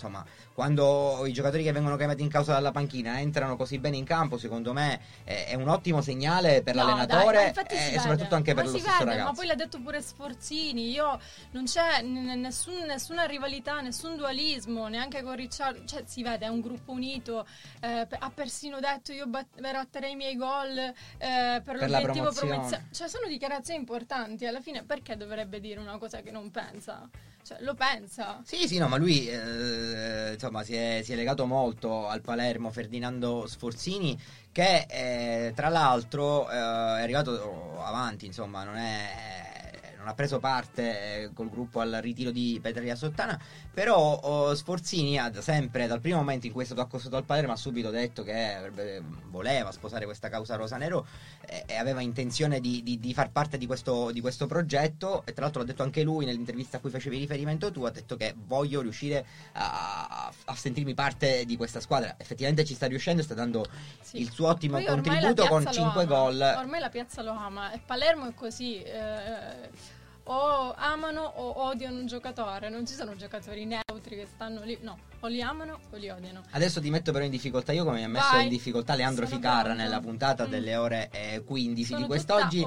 insomma 0.03 0.25
quando 0.53 1.25
i 1.27 1.33
giocatori 1.33 1.63
che 1.63 1.73
vengono 1.73 1.97
chiamati 1.97 2.23
in 2.23 2.29
causa 2.29 2.53
dalla 2.53 2.73
panchina 2.73 3.21
entrano 3.21 3.57
così 3.57 3.79
bene 3.79 3.97
in 3.97 4.05
campo 4.05 4.37
secondo 4.37 4.73
me 4.73 5.01
eh, 5.25 5.47
è 5.47 5.55
un 5.55 5.69
ottimo 5.69 6.03
segnale 6.03 6.63
per 6.63 6.75
No, 6.75 6.85
dai, 6.85 6.91
l'allenatore 7.07 7.53
si 7.55 7.61
e 7.61 7.87
vede. 7.91 7.99
soprattutto 8.01 8.35
anche 8.35 8.55
per 8.55 8.65
Ma 8.65 8.71
lo 8.71 8.77
si 8.77 8.83
stesso 8.83 8.99
vede, 8.99 9.11
ragazzo 9.11 9.29
Ma 9.31 9.37
poi 9.37 9.47
l'ha 9.47 9.55
detto 9.55 9.81
pure 9.81 10.03
Sforzini. 10.03 10.91
Io 10.91 11.19
non 11.53 11.65
c'è 11.65 12.03
n- 12.03 12.41
nessun- 12.41 12.85
nessuna 12.87 13.25
rivalità, 13.25 13.81
nessun 13.81 14.17
dualismo, 14.17 14.89
neanche 14.89 15.23
con 15.23 15.37
Ricciardo. 15.37 15.85
Cioè, 15.85 16.03
si 16.07 16.23
vede, 16.23 16.47
è 16.47 16.49
un 16.49 16.61
gruppo 16.61 16.93
unito. 16.93 17.47
eh, 17.81 18.07
ha 18.19 18.31
persino 18.35 18.81
detto: 18.81 19.13
Io 19.13 19.27
bat- 19.27 19.61
batterei 19.61 20.13
i 20.13 20.17
miei 20.17 20.37
gol 20.37 20.77
eh, 20.77 20.93
per, 21.19 21.63
Per 21.63 21.75
l'obiettivo 21.91 22.11
promozione. 22.33 22.49
promozio-". 22.51 22.81
Cioè, 22.93 23.09
sono 23.09 23.27
dichiarazioni 23.29 23.79
importanti. 23.81 24.47
Alla 24.47 24.61
fine, 24.61 24.83
perché 24.83 25.17
dovrebbe 25.17 25.61
dire 25.61 25.79
una 25.81 25.99
cosa 25.99 26.21
che 26.21 26.31
non 26.31 26.51
pensa? 26.51 27.09
Cioè, 27.45 27.59
lo 27.61 27.75
pensa. 27.75 28.41
Sì, 28.45 28.69
sì, 28.69 28.79
no, 28.79 28.89
ma 28.89 28.97
lui 28.97 29.29
eh, 29.29 30.33
insomma 30.33 30.63
si 30.63 30.75
è, 30.75 31.01
si 31.03 31.13
è 31.13 31.17
legato 31.17 31.45
molto 31.47 32.07
al 32.07 32.21
Palermo 32.21 32.71
Ferdinando 32.71 33.47
Sforzini 33.47 34.17
che 34.53 34.87
eh, 34.89 35.53
tra 35.55 35.69
l'altro 35.69 36.49
eh, 36.49 36.55
è 36.55 37.03
arrivato 37.03 37.83
avanti, 37.83 38.27
insomma, 38.27 38.63
non 38.65 38.77
è 38.77 39.62
non 40.03 40.09
ha 40.11 40.15
preso 40.15 40.41
parte 40.41 41.23
eh, 41.23 41.31
col 41.33 41.49
gruppo 41.49 41.79
al 41.81 41.99
ritiro 42.03 42.33
di 42.33 42.59
Petria 42.61 42.97
Sottana, 42.97 43.41
però 43.73 43.97
oh, 44.15 44.55
Sforzini 44.55 45.17
ha 45.17 45.31
da 45.31 45.41
sempre, 45.41 45.87
dal 45.87 46.01
primo 46.01 46.17
momento 46.19 46.47
in 46.47 46.53
cui 46.53 46.63
è 46.63 46.67
stato 46.67 46.81
accostato 46.81 47.17
al 47.17 47.23
Palermo, 47.25 47.53
ha 47.53 47.57
subito 47.57 47.91
detto 47.91 48.25
che 48.25 48.55
avrebbe- 48.55 49.01
voleva 49.31 49.71
sposare 49.71 50.05
questa 50.05 50.29
causa 50.29 50.57
rosa-nero 50.57 51.07
eh, 51.47 51.63
e 51.67 51.77
aveva 51.77 52.01
intenzione 52.01 52.59
di, 52.61 52.83
di- 52.83 52.99
di 52.99 53.15
far 53.15 53.31
parte 53.31 53.59
di 53.59 53.67
questo, 53.67 54.11
di 54.11 54.21
questo 54.21 54.47
progetto 54.47 55.23
e 55.25 55.33
tra 55.33 55.43
l'altro 55.45 55.61
l'ha 55.61 55.67
detto 55.69 55.85
anche 55.85 56.03
lui 56.03 56.25
nell'intervista 56.25 56.79
a 56.79 56.81
cui 56.81 56.91
facevi 56.91 57.19
riferimento 57.19 57.71
tu, 57.71 57.85
ha 57.85 57.91
detto 57.91 58.17
che 58.17 58.35
voglio 58.37 58.81
riuscire 58.81 59.25
a, 59.53 60.33
a 60.47 60.55
sentirmi 60.57 60.95
parte 60.95 61.45
di 61.45 61.57
questa 61.57 61.79
squadra. 61.81 62.17
Effettivamente 62.19 62.65
ci 62.65 62.75
sta 62.75 62.87
riuscendo 62.87 63.21
e 63.21 63.25
sta 63.25 63.35
dando 63.35 63.65
Sì. 64.01 64.21
il 64.21 64.31
suo 64.33 64.49
ottimo 64.49 64.77
Poi 64.79 64.87
contributo 64.87 65.47
con 65.47 65.63
piazza 65.63 65.81
lo 65.81 65.87
5 65.93 66.03
ama. 66.03 66.15
gol. 66.15 66.55
Ormai 66.59 66.81
la 66.81 66.89
piazza 66.89 67.23
lo 67.23 67.31
ama. 67.31 67.71
E 67.73 67.79
Palermo 67.85 68.27
è 68.29 68.35
così. 68.35 68.83
eh, 68.83 69.92
o 70.25 70.73
amano 70.77 71.23
o 71.23 71.65
odiano 71.69 71.99
un 71.99 72.07
giocatore. 72.07 72.69
Non 72.69 72.87
ci 72.87 72.95
sono 72.95 73.17
giocatori 73.17 73.65
neutri 73.65 74.17
che 74.17 74.27
stanno 74.33 74.63
lì. 74.63 74.79
No, 74.83 74.99
o 75.21 75.27
li 75.27 75.43
amano 75.43 75.79
o 75.91 75.97
li 75.97 76.09
odiano. 76.11 76.43
Adesso 76.51 76.81
ti 76.81 76.91
metto 76.91 77.13
però 77.13 77.25
in 77.25 77.31
difficoltà 77.31 77.73
io 77.73 77.85
come 77.85 77.99
mi 77.99 78.05
ha 78.05 78.09
messo 78.09 78.31
Vai. 78.33 78.45
in 78.45 78.49
difficoltà 78.49 78.95
Leandro 78.95 79.27
Sono 79.27 79.37
Ficarra 79.39 79.63
pronta. 79.65 79.83
nella 79.83 80.01
puntata 80.01 80.47
Mm. 80.47 80.51
delle 80.51 80.77
ore 80.77 81.09
eh, 81.13 81.43
15 81.45 81.85
Sono 81.93 82.01
di 82.01 82.07
quest'oggi. 82.07 82.67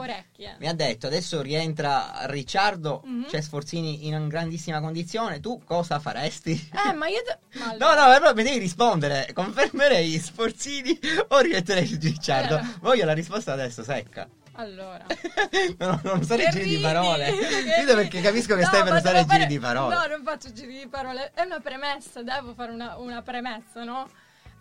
Mi 0.59 0.67
ha 0.67 0.73
detto 0.73 1.07
adesso 1.07 1.41
rientra 1.41 2.25
Ricciardo, 2.25 3.01
Mhm. 3.05 3.25
c'è 3.27 3.41
Sforzini 3.41 4.07
in 4.07 4.27
grandissima 4.27 4.79
condizione, 4.81 5.39
tu 5.39 5.61
cosa 5.63 5.99
faresti? 5.99 6.69
Eh, 6.87 6.93
ma 6.93 7.07
io. 7.07 7.21
de- 7.25 7.37
ma 7.59 7.65
No, 7.77 7.87
allora- 7.87 8.13
no, 8.13 8.19
però 8.19 8.33
mi 8.33 8.43
devi 8.43 8.57
rispondere. 8.59 9.29
Confermerei 9.33 10.17
Sforzini 10.19 10.97
o 11.29 11.39
rimetterei 11.39 11.97
Ricciardo? 12.01 12.55
Allora. 12.55 12.73
Voglio 12.81 13.05
la 13.05 13.13
risposta 13.13 13.53
adesso, 13.53 13.83
secca. 13.83 14.27
Allora, 14.55 15.05
non, 15.79 15.99
non 16.03 16.19
usare 16.19 16.49
giri 16.49 16.69
di 16.69 16.77
parole. 16.77 17.29
Rido 17.77 17.95
perché 17.95 18.21
capisco 18.21 18.55
che 18.55 18.61
No, 18.61 18.67
stai 18.67 18.83
per 18.83 18.93
usare 18.93 19.13
devo 19.19 19.25
giri 19.27 19.37
fare- 19.41 19.45
di 19.47 19.59
parole. 19.59 19.95
No, 19.95 20.05
non 20.07 20.23
faccio 20.23 20.51
giri 20.53 20.79
di 20.79 20.87
parole, 20.87 21.31
è 21.33 21.41
una 21.41 21.59
premessa, 21.59 22.23
devo 22.23 22.53
fare 22.53 22.71
una, 22.71 22.95
una 22.97 23.21
premessa, 23.21 23.83
no? 23.83 24.09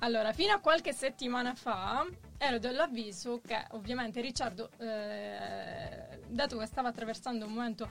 Allora, 0.00 0.32
fino 0.32 0.52
a 0.52 0.58
qualche 0.58 0.92
settimana 0.92 1.54
fa 1.54 2.04
ero 2.36 2.58
dell'avviso 2.58 3.40
che 3.46 3.64
ovviamente 3.70 4.20
Ricciardo, 4.20 4.68
eh, 4.78 6.18
dato 6.26 6.58
che 6.58 6.66
stava 6.66 6.88
attraversando 6.88 7.46
un 7.46 7.52
momento 7.52 7.88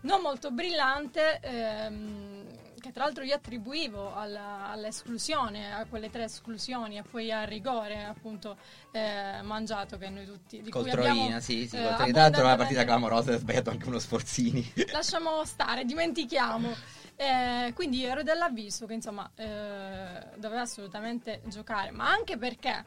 non 0.00 0.20
molto 0.20 0.50
brillante, 0.50 1.38
ehm, 1.40 2.44
che 2.84 2.92
tra 2.92 3.04
l'altro 3.04 3.24
io 3.24 3.34
attribuivo 3.34 4.14
alla- 4.14 4.68
all'esclusione, 4.68 5.72
a 5.72 5.86
quelle 5.86 6.10
tre 6.10 6.24
esclusioni 6.24 6.98
e 6.98 7.02
poi 7.02 7.32
al 7.32 7.46
rigore 7.46 8.04
appunto 8.04 8.58
eh, 8.92 9.40
mangiato 9.42 9.96
che 9.96 10.10
noi 10.10 10.26
tutti 10.26 10.60
di 10.60 10.68
Col 10.68 10.86
Troina, 10.86 11.10
abbiamo, 11.10 11.40
sì, 11.40 11.66
sì, 11.66 11.76
eh, 11.76 11.82
col 11.82 11.94
Troina. 11.94 12.12
Tra 12.12 12.20
l'altro 12.20 12.44
una 12.44 12.56
partita 12.56 12.84
clamorosa, 12.84 13.32
ha 13.32 13.38
sbagliato 13.38 13.70
anche 13.70 13.88
uno 13.88 13.98
Sforzini. 13.98 14.72
lasciamo 14.92 15.42
stare, 15.46 15.86
dimentichiamo. 15.86 16.74
Eh, 17.16 17.72
quindi 17.74 18.04
ero 18.04 18.22
dell'avviso 18.22 18.84
che 18.84 18.92
insomma 18.92 19.30
eh, 19.34 20.26
doveva 20.36 20.60
assolutamente 20.60 21.40
giocare, 21.46 21.90
ma 21.90 22.10
anche 22.10 22.36
perché, 22.36 22.84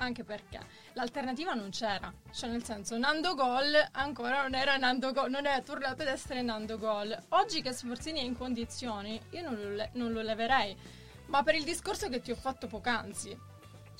anche 0.00 0.24
perché 0.24 0.58
l'alternativa 0.94 1.52
non 1.54 1.70
c'era, 1.70 2.12
cioè 2.32 2.50
nel 2.50 2.64
senso 2.64 2.96
Nando 2.98 3.34
Gol 3.34 3.72
ancora 3.92 4.42
non 4.42 4.54
era 4.54 4.76
Nando 4.76 5.12
Gol, 5.12 5.30
non 5.30 5.46
era 5.46 5.60
tornato 5.60 6.02
ad 6.02 6.08
essere 6.08 6.42
Nando 6.42 6.78
Gol. 6.78 7.16
Oggi 7.30 7.62
che 7.62 7.72
Sforzini 7.72 8.20
è 8.20 8.24
in 8.24 8.36
condizioni, 8.36 9.20
io 9.30 9.42
non 9.42 9.60
lo, 9.60 9.70
le- 9.70 9.90
non 9.94 10.12
lo 10.12 10.22
leverei, 10.22 10.76
ma 11.26 11.42
per 11.42 11.54
il 11.54 11.64
discorso 11.64 12.08
che 12.08 12.20
ti 12.20 12.30
ho 12.30 12.36
fatto 12.36 12.66
poc'anzi. 12.66 13.48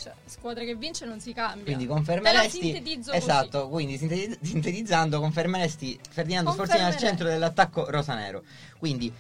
Cioè, 0.01 0.15
squadra 0.25 0.65
che 0.65 0.75
vince 0.75 1.05
non 1.05 1.21
si 1.21 1.35
cambia. 1.35 1.65
Quindi 1.65 1.83
Te 1.85 1.91
la 1.91 1.95
confermeresti 1.97 2.61
sintetizzo 2.63 3.11
così. 3.11 3.23
Esatto, 3.23 3.69
quindi 3.69 3.99
sinteti- 3.99 4.39
sintetizzando 4.41 5.21
confermeresti 5.21 6.01
Ferdinando 6.09 6.53
Sforzini 6.53 6.83
al 6.85 6.97
centro 6.97 7.29
dell'attacco 7.29 7.91
rosanero. 7.91 8.43
Quindi 8.79 9.13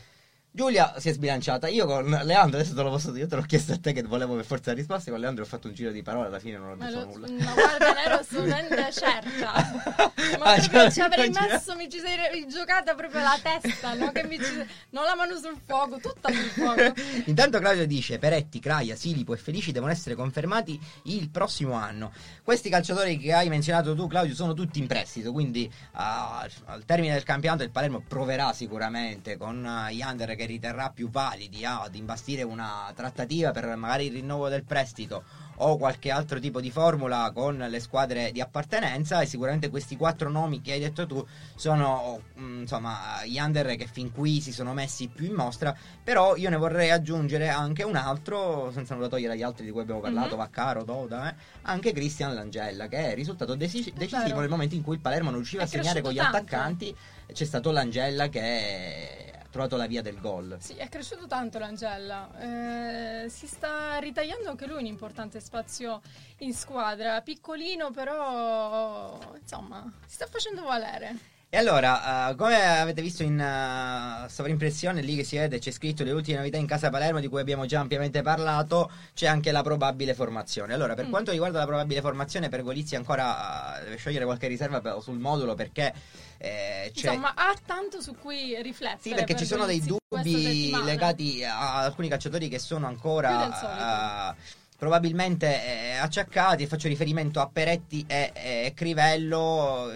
Giulia 0.52 0.94
si 0.98 1.08
è 1.08 1.12
sbilanciata. 1.12 1.68
Io 1.68 1.86
con 1.86 2.08
Leandro 2.24 2.58
adesso 2.58 2.74
te 2.74 2.82
lo 2.82 2.90
posso 2.90 3.10
dire, 3.12 3.22
io 3.24 3.28
te 3.28 3.36
l'ho 3.36 3.42
chiesto 3.42 3.72
a 3.72 3.78
te 3.78 3.92
che 3.92 4.02
volevo 4.02 4.34
per 4.34 4.44
forza 4.44 4.70
la 4.70 4.76
risposta, 4.76 5.10
con 5.12 5.20
Leandro 5.20 5.44
ho 5.44 5.46
fatto 5.46 5.68
un 5.68 5.74
giro 5.74 5.92
di 5.92 6.02
parole, 6.02 6.26
alla 6.26 6.40
fine 6.40 6.58
non 6.58 6.70
ho 6.70 6.76
detto 6.76 6.98
lo- 6.98 7.04
nulla. 7.06 7.26
ma 7.44 7.52
guarda, 7.54 7.92
ne 7.92 8.02
ero 8.04 8.14
assolutamente 8.16 8.88
certa. 8.92 10.10
Ma 10.38 10.44
Ah, 10.52 10.56
proprio 10.58 10.90
ci 10.90 11.00
avrei 11.00 11.30
messo, 11.30 11.76
mi 11.76 11.88
ci 11.88 11.98
sei 12.00 12.46
giocata 12.48 12.94
proprio 12.94 13.20
la 13.20 13.38
testa, 13.40 13.94
no? 13.94 14.10
Che 14.10 14.24
mi 14.24 14.38
ci- 14.38 14.66
non 14.90 15.04
la 15.04 15.14
mano 15.14 15.36
sul 15.36 15.56
fuoco, 15.64 15.98
tutta 15.98 16.30
sul 16.32 16.42
fuoco. 16.50 16.92
Intanto 17.26 17.58
Claudio 17.60 17.86
dice 17.86 18.18
Peretti, 18.18 18.58
Craia, 18.58 18.96
Silipo 18.96 19.32
e 19.34 19.36
Felici 19.36 19.70
devono 19.70 19.92
essere 19.92 20.16
confermati 20.16 20.78
il 21.04 21.30
prossimo 21.30 21.74
anno. 21.74 22.12
Questi 22.42 22.68
calciatori 22.68 23.18
che 23.18 23.32
hai 23.32 23.48
menzionato 23.48 23.94
tu 23.94 24.08
Claudio 24.08 24.34
sono 24.34 24.52
tutti 24.54 24.80
in 24.80 24.88
prestito, 24.88 25.30
quindi 25.30 25.70
ah, 25.92 26.44
al 26.64 26.84
termine 26.84 27.12
del 27.12 27.22
campionato 27.22 27.62
il 27.62 27.70
Palermo 27.70 28.02
proverà 28.06 28.52
sicuramente 28.52 29.36
con 29.36 29.64
ah, 29.64 29.90
gli 29.92 30.02
under 30.02 30.38
che 30.40 30.46
riterrà 30.46 30.88
più 30.88 31.10
validi 31.10 31.66
ad 31.66 31.94
imbastire 31.94 32.42
una 32.42 32.90
trattativa 32.94 33.50
per 33.50 33.76
magari 33.76 34.06
il 34.06 34.12
rinnovo 34.12 34.48
del 34.48 34.64
prestito 34.64 35.22
o 35.62 35.76
qualche 35.76 36.10
altro 36.10 36.40
tipo 36.40 36.58
di 36.62 36.70
formula 36.70 37.30
con 37.34 37.58
le 37.58 37.80
squadre 37.80 38.32
di 38.32 38.40
appartenenza 38.40 39.20
e 39.20 39.26
sicuramente 39.26 39.68
questi 39.68 39.94
quattro 39.98 40.30
nomi 40.30 40.62
che 40.62 40.72
hai 40.72 40.80
detto 40.80 41.06
tu 41.06 41.22
sono 41.54 42.22
mm, 42.38 42.60
insomma 42.62 43.22
gli 43.26 43.38
under 43.38 43.76
che 43.76 43.86
fin 43.86 44.10
qui 44.10 44.40
si 44.40 44.52
sono 44.52 44.72
messi 44.72 45.08
più 45.08 45.26
in 45.26 45.34
mostra 45.34 45.76
però 46.02 46.34
io 46.36 46.48
ne 46.48 46.56
vorrei 46.56 46.90
aggiungere 46.90 47.50
anche 47.50 47.82
un 47.82 47.96
altro 47.96 48.70
senza 48.72 48.94
nulla 48.94 49.08
togliere 49.08 49.34
agli 49.34 49.42
altri 49.42 49.66
di 49.66 49.70
cui 49.70 49.82
abbiamo 49.82 50.00
parlato 50.00 50.28
Mhm. 50.36 50.36
Vaccaro, 50.40 50.84
Doda 50.84 51.30
eh, 51.30 51.34
anche 51.62 51.92
Cristian 51.92 52.34
Langella 52.34 52.88
che 52.88 53.10
è 53.10 53.14
risultato 53.14 53.54
desi- 53.54 53.92
decisivo 53.94 54.40
nel 54.40 54.48
momento 54.48 54.74
in 54.74 54.82
cui 54.82 54.94
il 54.94 55.00
Palermo 55.00 55.28
non 55.28 55.40
riusciva 55.40 55.62
È 55.62 55.66
a 55.66 55.68
segnare 55.68 56.00
con 56.00 56.12
gli 56.12 56.16
tanto. 56.16 56.36
attaccanti 56.38 56.96
c'è 57.30 57.44
stato 57.44 57.70
Langella 57.70 58.28
che 58.28 59.34
trovato 59.50 59.76
la 59.76 59.86
via 59.86 60.00
del 60.00 60.20
gol 60.20 60.56
Sì, 60.60 60.74
è 60.74 60.88
cresciuto 60.88 61.26
tanto 61.26 61.58
l'Angella. 61.58 63.24
Eh, 63.24 63.28
si 63.28 63.46
sta 63.46 63.98
ritagliando 63.98 64.48
anche 64.48 64.66
lui 64.66 64.78
un 64.78 64.86
importante 64.86 65.40
spazio 65.40 66.00
in 66.38 66.54
squadra. 66.54 67.20
Piccolino, 67.20 67.90
però 67.90 69.18
insomma, 69.40 69.90
si 70.06 70.14
sta 70.14 70.26
facendo 70.26 70.62
valere. 70.62 71.38
E 71.52 71.56
allora, 71.58 72.30
eh, 72.30 72.36
come 72.36 72.78
avete 72.78 73.02
visto 73.02 73.24
in 73.24 73.40
eh, 73.40 74.28
sovrimpressione 74.28 75.02
lì 75.02 75.16
che 75.16 75.24
si 75.24 75.36
vede, 75.36 75.58
c'è 75.58 75.72
scritto 75.72 76.04
le 76.04 76.12
ultime 76.12 76.36
novità 76.36 76.58
in 76.58 76.66
casa 76.66 76.90
Palermo 76.90 77.18
di 77.18 77.26
cui 77.26 77.40
abbiamo 77.40 77.66
già 77.66 77.80
ampiamente 77.80 78.22
parlato, 78.22 78.88
c'è 79.14 79.26
anche 79.26 79.50
la 79.50 79.60
probabile 79.60 80.14
formazione. 80.14 80.74
Allora, 80.74 80.94
per 80.94 81.06
Mm. 81.06 81.10
quanto 81.10 81.32
riguarda 81.32 81.58
la 81.58 81.66
probabile 81.66 82.00
formazione, 82.02 82.48
Pergolizzi 82.48 82.94
ancora 82.94 83.80
eh, 83.80 83.84
deve 83.84 83.96
sciogliere 83.96 84.26
qualche 84.26 84.46
riserva 84.46 84.80
per- 84.80 85.02
sul 85.02 85.18
modulo 85.18 85.56
perché 85.56 85.92
eh. 86.38 86.92
Insomma, 86.94 87.34
ha 87.34 87.52
tanto 87.66 88.00
su 88.00 88.14
cui 88.14 88.54
riflettere. 88.62 89.00
Sì, 89.00 89.10
perché 89.10 89.32
per 89.34 89.42
ci 89.42 89.46
sono 89.48 89.66
dei 89.66 89.82
dubbi 89.82 90.70
legati 90.84 91.42
a 91.44 91.78
alcuni 91.80 92.08
calciatori 92.08 92.48
che 92.48 92.60
sono 92.60 92.86
ancora 92.86 94.34
probabilmente 94.80 95.46
eh, 95.46 95.96
acciaccati. 95.98 96.66
Faccio 96.66 96.88
riferimento 96.88 97.38
a 97.40 97.50
Peretti 97.52 98.02
e, 98.08 98.32
e 98.34 98.72
Crivello. 98.74 99.92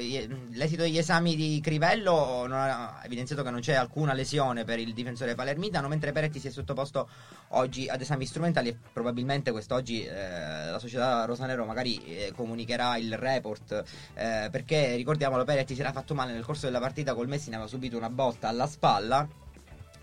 L'esito 0.51 0.83
degli 0.83 0.99
esami 0.99 1.35
di 1.35 1.59
Crivello 1.63 2.45
ha 2.45 3.01
evidenziato 3.03 3.43
che 3.43 3.51
non 3.51 3.61
c'è 3.61 3.73
alcuna 3.73 4.13
lesione 4.13 4.65
per 4.65 4.79
il 4.79 4.93
difensore 4.93 5.35
palermitano, 5.35 5.89
mentre 5.89 6.13
Peretti 6.13 6.39
si 6.39 6.49
è 6.49 6.51
sottoposto 6.51 7.09
oggi 7.49 7.89
ad 7.89 8.03
esami 8.03 8.27
strumentali 8.27 8.69
e 8.69 8.77
probabilmente 8.93 9.53
quest'oggi 9.53 10.05
eh, 10.05 10.71
la 10.71 10.79
società 10.79 11.25
Rosanero 11.25 11.65
magari 11.65 12.05
eh, 12.05 12.33
comunicherà 12.37 12.99
il 12.99 13.17
report 13.17 13.85
eh, 14.15 14.49
perché 14.51 14.97
ricordiamolo 14.97 15.45
Peretti 15.45 15.75
si 15.75 15.81
era 15.81 15.93
fatto 15.93 16.15
male 16.15 16.33
nel 16.33 16.45
corso 16.45 16.67
della 16.67 16.81
partita 16.81 17.15
col 17.15 17.29
Messi 17.29 17.49
ne 17.49 17.57
aveva 17.57 17.71
subito 17.71 17.97
una 17.97 18.11
botta 18.11 18.49
alla 18.49 18.67
spalla 18.67 19.27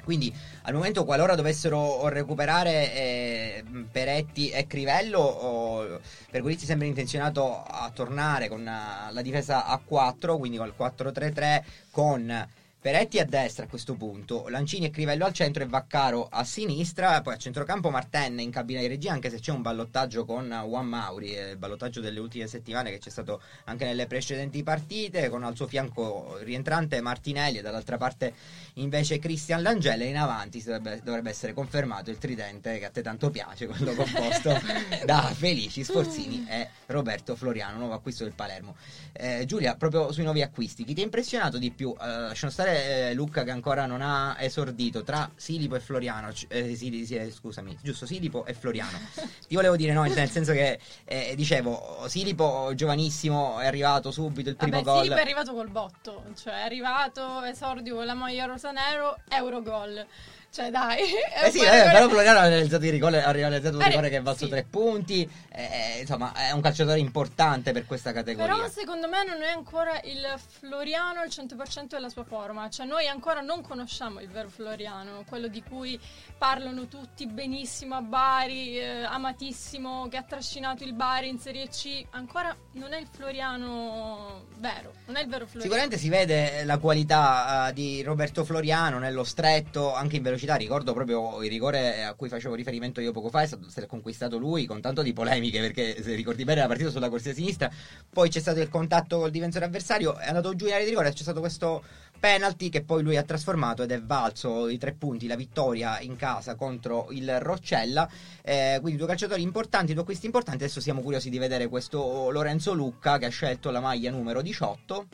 quindi 0.03 0.33
al 0.63 0.73
momento 0.73 1.05
qualora 1.05 1.35
dovessero 1.35 2.07
recuperare 2.07 2.93
eh, 2.93 3.63
Peretti 3.91 4.49
e 4.49 4.67
Crivello 4.67 5.19
o, 5.19 5.99
Pergolizzi 6.29 6.65
sembra 6.65 6.87
intenzionato 6.87 7.63
a 7.63 7.89
tornare 7.93 8.47
con 8.47 8.67
eh, 8.67 9.11
la 9.11 9.21
difesa 9.21 9.65
a 9.65 9.79
4 9.83 10.37
quindi 10.37 10.57
col 10.57 10.73
4-3-3 10.77 11.61
con 11.91 12.47
Peretti 12.81 13.19
a 13.19 13.25
destra 13.25 13.65
a 13.65 13.67
questo 13.67 13.93
punto, 13.93 14.47
Lancini 14.47 14.87
e 14.87 14.89
Crivello 14.89 15.25
al 15.25 15.33
centro 15.33 15.61
e 15.61 15.67
Vaccaro 15.67 16.27
a 16.27 16.43
sinistra, 16.43 17.21
poi 17.21 17.35
a 17.35 17.37
centrocampo 17.37 17.91
Martenne 17.91 18.41
in 18.41 18.49
cabina 18.49 18.79
di 18.79 18.87
regia 18.87 19.11
anche 19.11 19.29
se 19.29 19.37
c'è 19.39 19.51
un 19.51 19.61
ballottaggio 19.61 20.25
con 20.25 20.47
Juan 20.65 20.87
Mauri, 20.87 21.35
eh, 21.35 21.51
il 21.51 21.57
ballottaggio 21.57 22.01
delle 22.01 22.19
ultime 22.19 22.47
settimane 22.47 22.89
che 22.89 22.97
c'è 22.97 23.11
stato 23.11 23.39
anche 23.65 23.85
nelle 23.85 24.07
precedenti 24.07 24.63
partite, 24.63 25.29
con 25.29 25.43
al 25.43 25.55
suo 25.55 25.67
fianco 25.67 26.39
rientrante 26.41 26.99
Martinelli 27.01 27.59
e 27.59 27.61
dall'altra 27.61 27.97
parte 27.97 28.33
invece 28.73 29.19
Cristian 29.19 29.61
Langella 29.61 30.03
e 30.03 30.07
in 30.07 30.17
avanti 30.17 30.59
dovrebbe, 30.63 31.01
dovrebbe 31.03 31.29
essere 31.29 31.53
confermato 31.53 32.09
il 32.09 32.17
tridente 32.17 32.79
che 32.79 32.85
a 32.85 32.89
te 32.89 33.03
tanto 33.03 33.29
piace, 33.29 33.67
quello 33.67 33.93
composto 33.93 34.59
da 35.05 35.31
Felici 35.35 35.83
Sforzini 35.83 36.47
e 36.49 36.67
Roberto 36.87 37.35
Floriano, 37.35 37.77
nuovo 37.77 37.93
acquisto 37.93 38.23
del 38.23 38.33
Palermo. 38.33 38.75
Eh, 39.11 39.43
Giulia, 39.45 39.75
proprio 39.75 40.11
sui 40.11 40.23
nuovi 40.23 40.41
acquisti, 40.41 40.83
chi 40.83 40.95
ti 40.95 41.01
ha 41.01 41.03
impressionato 41.03 41.59
di 41.59 41.69
più? 41.69 41.93
Eh, 42.01 42.05
lasciamo 42.07 42.51
stare 42.51 42.69
eh, 42.71 43.13
Luca 43.13 43.43
che 43.43 43.51
ancora 43.51 43.85
non 43.85 44.01
ha 44.01 44.35
esordito 44.39 45.03
tra 45.03 45.29
Silipo 45.35 45.75
e 45.75 45.79
Floriano, 45.79 46.29
eh, 46.47 46.75
Sili- 46.75 47.05
sì, 47.05 47.15
eh, 47.15 47.31
scusami, 47.31 47.77
giusto, 47.81 48.05
Silipo 48.05 48.45
e 48.45 48.53
Floriano. 48.53 48.97
Ti 49.47 49.55
volevo 49.55 49.75
dire 49.75 49.93
no, 49.93 50.03
nel 50.03 50.29
senso 50.29 50.51
che 50.53 50.79
eh, 51.05 51.33
dicevo, 51.35 52.05
Silipo 52.07 52.71
giovanissimo, 52.75 53.59
è 53.59 53.65
arrivato 53.65 54.11
subito 54.11 54.49
il 54.49 54.55
primo 54.55 54.81
Vabbè, 54.81 54.83
gol. 54.85 55.01
Silipo 55.03 55.17
è 55.17 55.21
arrivato 55.21 55.53
col 55.53 55.69
botto, 55.69 56.23
cioè 56.35 56.53
è 56.53 56.61
arrivato 56.61 57.43
esordio 57.43 57.95
con 57.95 58.05
la 58.05 58.13
maglia 58.13 58.45
rosanero, 58.45 59.17
Eurogol. 59.29 60.05
Cioè 60.53 60.69
dai, 60.69 60.99
Eh 61.45 61.49
sì, 61.49 61.59
eh, 61.59 61.89
però 61.91 62.09
Floriano 62.09 62.39
ha 62.39 62.47
realizzato, 62.47 62.83
il 62.83 62.91
rigore, 62.91 63.23
ha 63.23 63.31
realizzato 63.31 63.77
un 63.77 63.83
Eh, 63.83 63.87
rigore 63.87 64.09
che 64.09 64.17
è 64.17 64.21
valso 64.21 64.43
sì. 64.45 64.49
tre 64.51 64.65
punti. 64.69 65.29
eh, 65.53 65.99
insomma, 66.01 66.33
è 66.33 66.51
un 66.51 66.59
calciatore 66.61 66.99
importante 66.99 67.71
per 67.71 67.85
questa 67.85 68.11
categoria. 68.11 68.53
Però 68.53 68.67
secondo 68.67 69.07
me 69.07 69.23
non 69.25 69.41
è 69.43 69.49
ancora 69.49 69.99
il 70.03 70.25
Floriano 70.59 71.21
al 71.21 71.29
100% 71.29 71.87
della 71.87 72.09
sua 72.09 72.23
forma, 72.25 72.69
cioè 72.69 72.85
noi 72.85 73.07
ancora 73.07 73.39
non 73.41 73.61
conosciamo 73.61 74.19
il 74.19 74.27
vero 74.29 74.49
Floriano, 74.49 75.23
quello 75.27 75.47
di 75.47 75.63
cui 75.63 75.97
parlano 76.37 76.87
tutti 76.87 77.25
benissimo 77.27 77.95
a 77.95 78.01
Bari, 78.01 78.77
eh, 78.77 79.03
amatissimo, 79.03 80.07
che 80.09 80.17
ha 80.17 80.23
trascinato 80.23 80.83
il 80.83 80.93
Bari 80.93 81.29
in 81.29 81.39
Serie 81.39 81.67
C, 81.69 82.03
ancora 82.11 82.53
non 82.73 82.91
è 82.93 82.99
il 82.99 83.07
Floriano 83.09 84.45
vero, 84.57 84.93
non 85.05 85.15
è 85.15 85.21
il 85.21 85.27
vero 85.27 85.45
Floriano. 85.45 85.61
Sicuramente 85.61 85.97
si 85.97 86.09
vede 86.09 86.63
la 86.65 86.77
qualità 86.77 87.69
eh, 87.69 87.73
di 87.73 88.01
Roberto 88.03 88.43
Floriano 88.43 88.99
nello 88.99 89.23
stretto, 89.23 89.93
anche 89.93 90.15
in 90.17 90.23
velocità 90.23 90.39
velocità. 90.41 90.55
Ricordo 90.55 90.93
proprio 90.93 91.41
il 91.43 91.49
rigore 91.49 92.03
a 92.03 92.13
cui 92.13 92.29
facevo 92.29 92.55
riferimento 92.55 93.01
io 93.01 93.11
poco 93.11 93.29
fa, 93.29 93.41
è 93.41 93.47
stato, 93.47 93.69
stato 93.69 93.87
conquistato 93.87 94.37
lui 94.37 94.65
con 94.65 94.81
tanto 94.81 95.01
di 95.01 95.13
polemiche, 95.13 95.59
perché 95.59 96.01
se 96.01 96.15
ricordi 96.15 96.43
bene 96.43 96.61
la 96.61 96.67
partita 96.67 96.89
sulla 96.89 97.09
corsia 97.09 97.33
sinistra, 97.33 97.69
poi 98.09 98.29
c'è 98.29 98.39
stato 98.39 98.59
il 98.59 98.69
contatto 98.69 99.19
col 99.19 99.31
difensore 99.31 99.65
avversario, 99.65 100.17
è 100.17 100.27
andato 100.27 100.55
giù 100.55 100.65
in 100.65 100.73
area 100.73 100.83
di 100.83 100.89
rigore, 100.89 101.11
c'è 101.11 101.21
stato 101.21 101.39
questo 101.39 101.83
penalty 102.19 102.69
che 102.69 102.83
poi 102.83 103.01
lui 103.01 103.17
ha 103.17 103.23
trasformato 103.23 103.83
ed 103.83 103.91
è 103.91 104.01
valso 104.01 104.67
i 104.67 104.77
tre 104.77 104.93
punti, 104.93 105.27
la 105.27 105.35
vittoria 105.35 105.99
in 106.01 106.15
casa 106.15 106.55
contro 106.55 107.07
il 107.11 107.39
Roccella. 107.39 108.07
Eh, 108.43 108.77
quindi 108.79 108.97
due 108.97 109.07
calciatori 109.07 109.41
importanti, 109.41 109.93
due 109.93 110.01
acquisti 110.01 110.27
importanti. 110.27 110.63
Adesso 110.63 110.81
siamo 110.81 111.01
curiosi 111.01 111.29
di 111.29 111.39
vedere 111.39 111.67
questo 111.67 112.29
Lorenzo 112.29 112.73
Lucca 112.73 113.17
che 113.17 113.25
ha 113.25 113.29
scelto 113.29 113.71
la 113.71 113.79
maglia 113.79 114.11
numero 114.11 114.41
18 114.41 115.07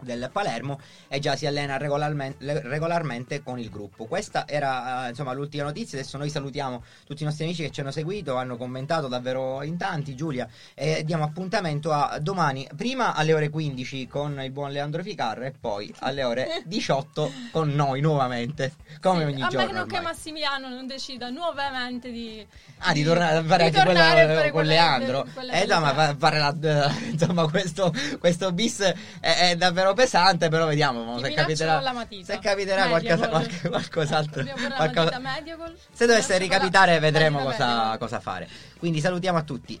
del 0.00 0.28
Palermo 0.32 0.78
e 1.08 1.18
già 1.18 1.36
si 1.36 1.46
allena 1.46 1.76
regolarmente, 1.76 2.60
regolarmente 2.62 3.42
con 3.42 3.58
il 3.58 3.70
gruppo. 3.70 4.04
Questa 4.06 4.46
era 4.46 5.06
eh, 5.06 5.10
insomma 5.10 5.32
l'ultima 5.32 5.64
notizia. 5.64 5.98
Adesso 5.98 6.18
noi 6.18 6.30
salutiamo 6.30 6.82
tutti 7.06 7.22
i 7.22 7.24
nostri 7.26 7.44
amici 7.44 7.62
che 7.62 7.70
ci 7.70 7.80
hanno 7.80 7.90
seguito, 7.90 8.36
hanno 8.36 8.56
commentato 8.56 9.08
davvero 9.08 9.62
in 9.62 9.76
tanti. 9.76 10.14
Giulia, 10.14 10.48
e 10.74 11.02
diamo 11.04 11.24
appuntamento 11.24 11.92
a 11.92 12.18
domani, 12.20 12.66
prima 12.76 13.14
alle 13.14 13.32
ore 13.34 13.48
15 13.50 14.06
con 14.06 14.40
il 14.40 14.50
buon 14.50 14.70
Leandro 14.72 15.02
Ficarra 15.02 15.46
e 15.46 15.52
poi 15.52 15.92
alle 16.00 16.22
ore 16.24 16.62
18 16.66 17.32
con 17.52 17.70
noi 17.74 18.00
nuovamente, 18.00 18.72
come 19.00 19.24
Sì, 19.26 19.32
ogni 19.32 19.42
a 19.42 19.48
giorno. 19.48 19.66
meno 19.72 19.84
che. 19.86 20.00
Massimiliano 20.00 20.68
non 20.68 20.86
decida 20.86 21.28
nuovamente 21.30 22.10
di, 22.10 22.46
Ah, 22.78 22.92
di 22.92 23.02
tornare 23.02 23.36
a 23.38 23.42
fare 23.44 23.70
di 23.70 23.76
tornare 23.76 23.94
quella 23.96 24.32
a 24.32 24.34
fare 24.36 24.50
con 24.50 24.52
quelle- 24.52 24.68
Leandro. 24.74 25.26
Eh, 25.50 25.66
no, 25.66 25.80
ma 25.80 25.92
belle- 25.94 26.06
fa- 26.08 26.16
fare 26.18 26.38
la, 26.38 26.94
insomma, 27.10 27.48
questo, 27.48 27.92
questo 28.18 28.52
bis 28.52 28.80
è, 28.80 28.94
è 29.50 29.56
davvero 29.56 29.85
pesante, 29.94 30.48
però 30.48 30.66
vediamo 30.66 31.04
se 31.18 31.28
capiterà, 31.34 31.80
se 32.24 32.38
capiterà 32.38 32.86
Mediagol. 32.86 33.28
qualche- 33.28 33.68
qualcos'altro. 33.68 34.42
Qualcosa- 34.76 35.10
se 35.92 36.06
dovesse 36.06 36.38
ricapitare, 36.38 36.98
vedremo 36.98 37.38
cosa, 37.52 37.96
cosa 37.98 38.20
fare. 38.20 38.48
Quindi 38.78 39.00
salutiamo 39.00 39.38
a 39.38 39.42
tutti. 39.42 39.80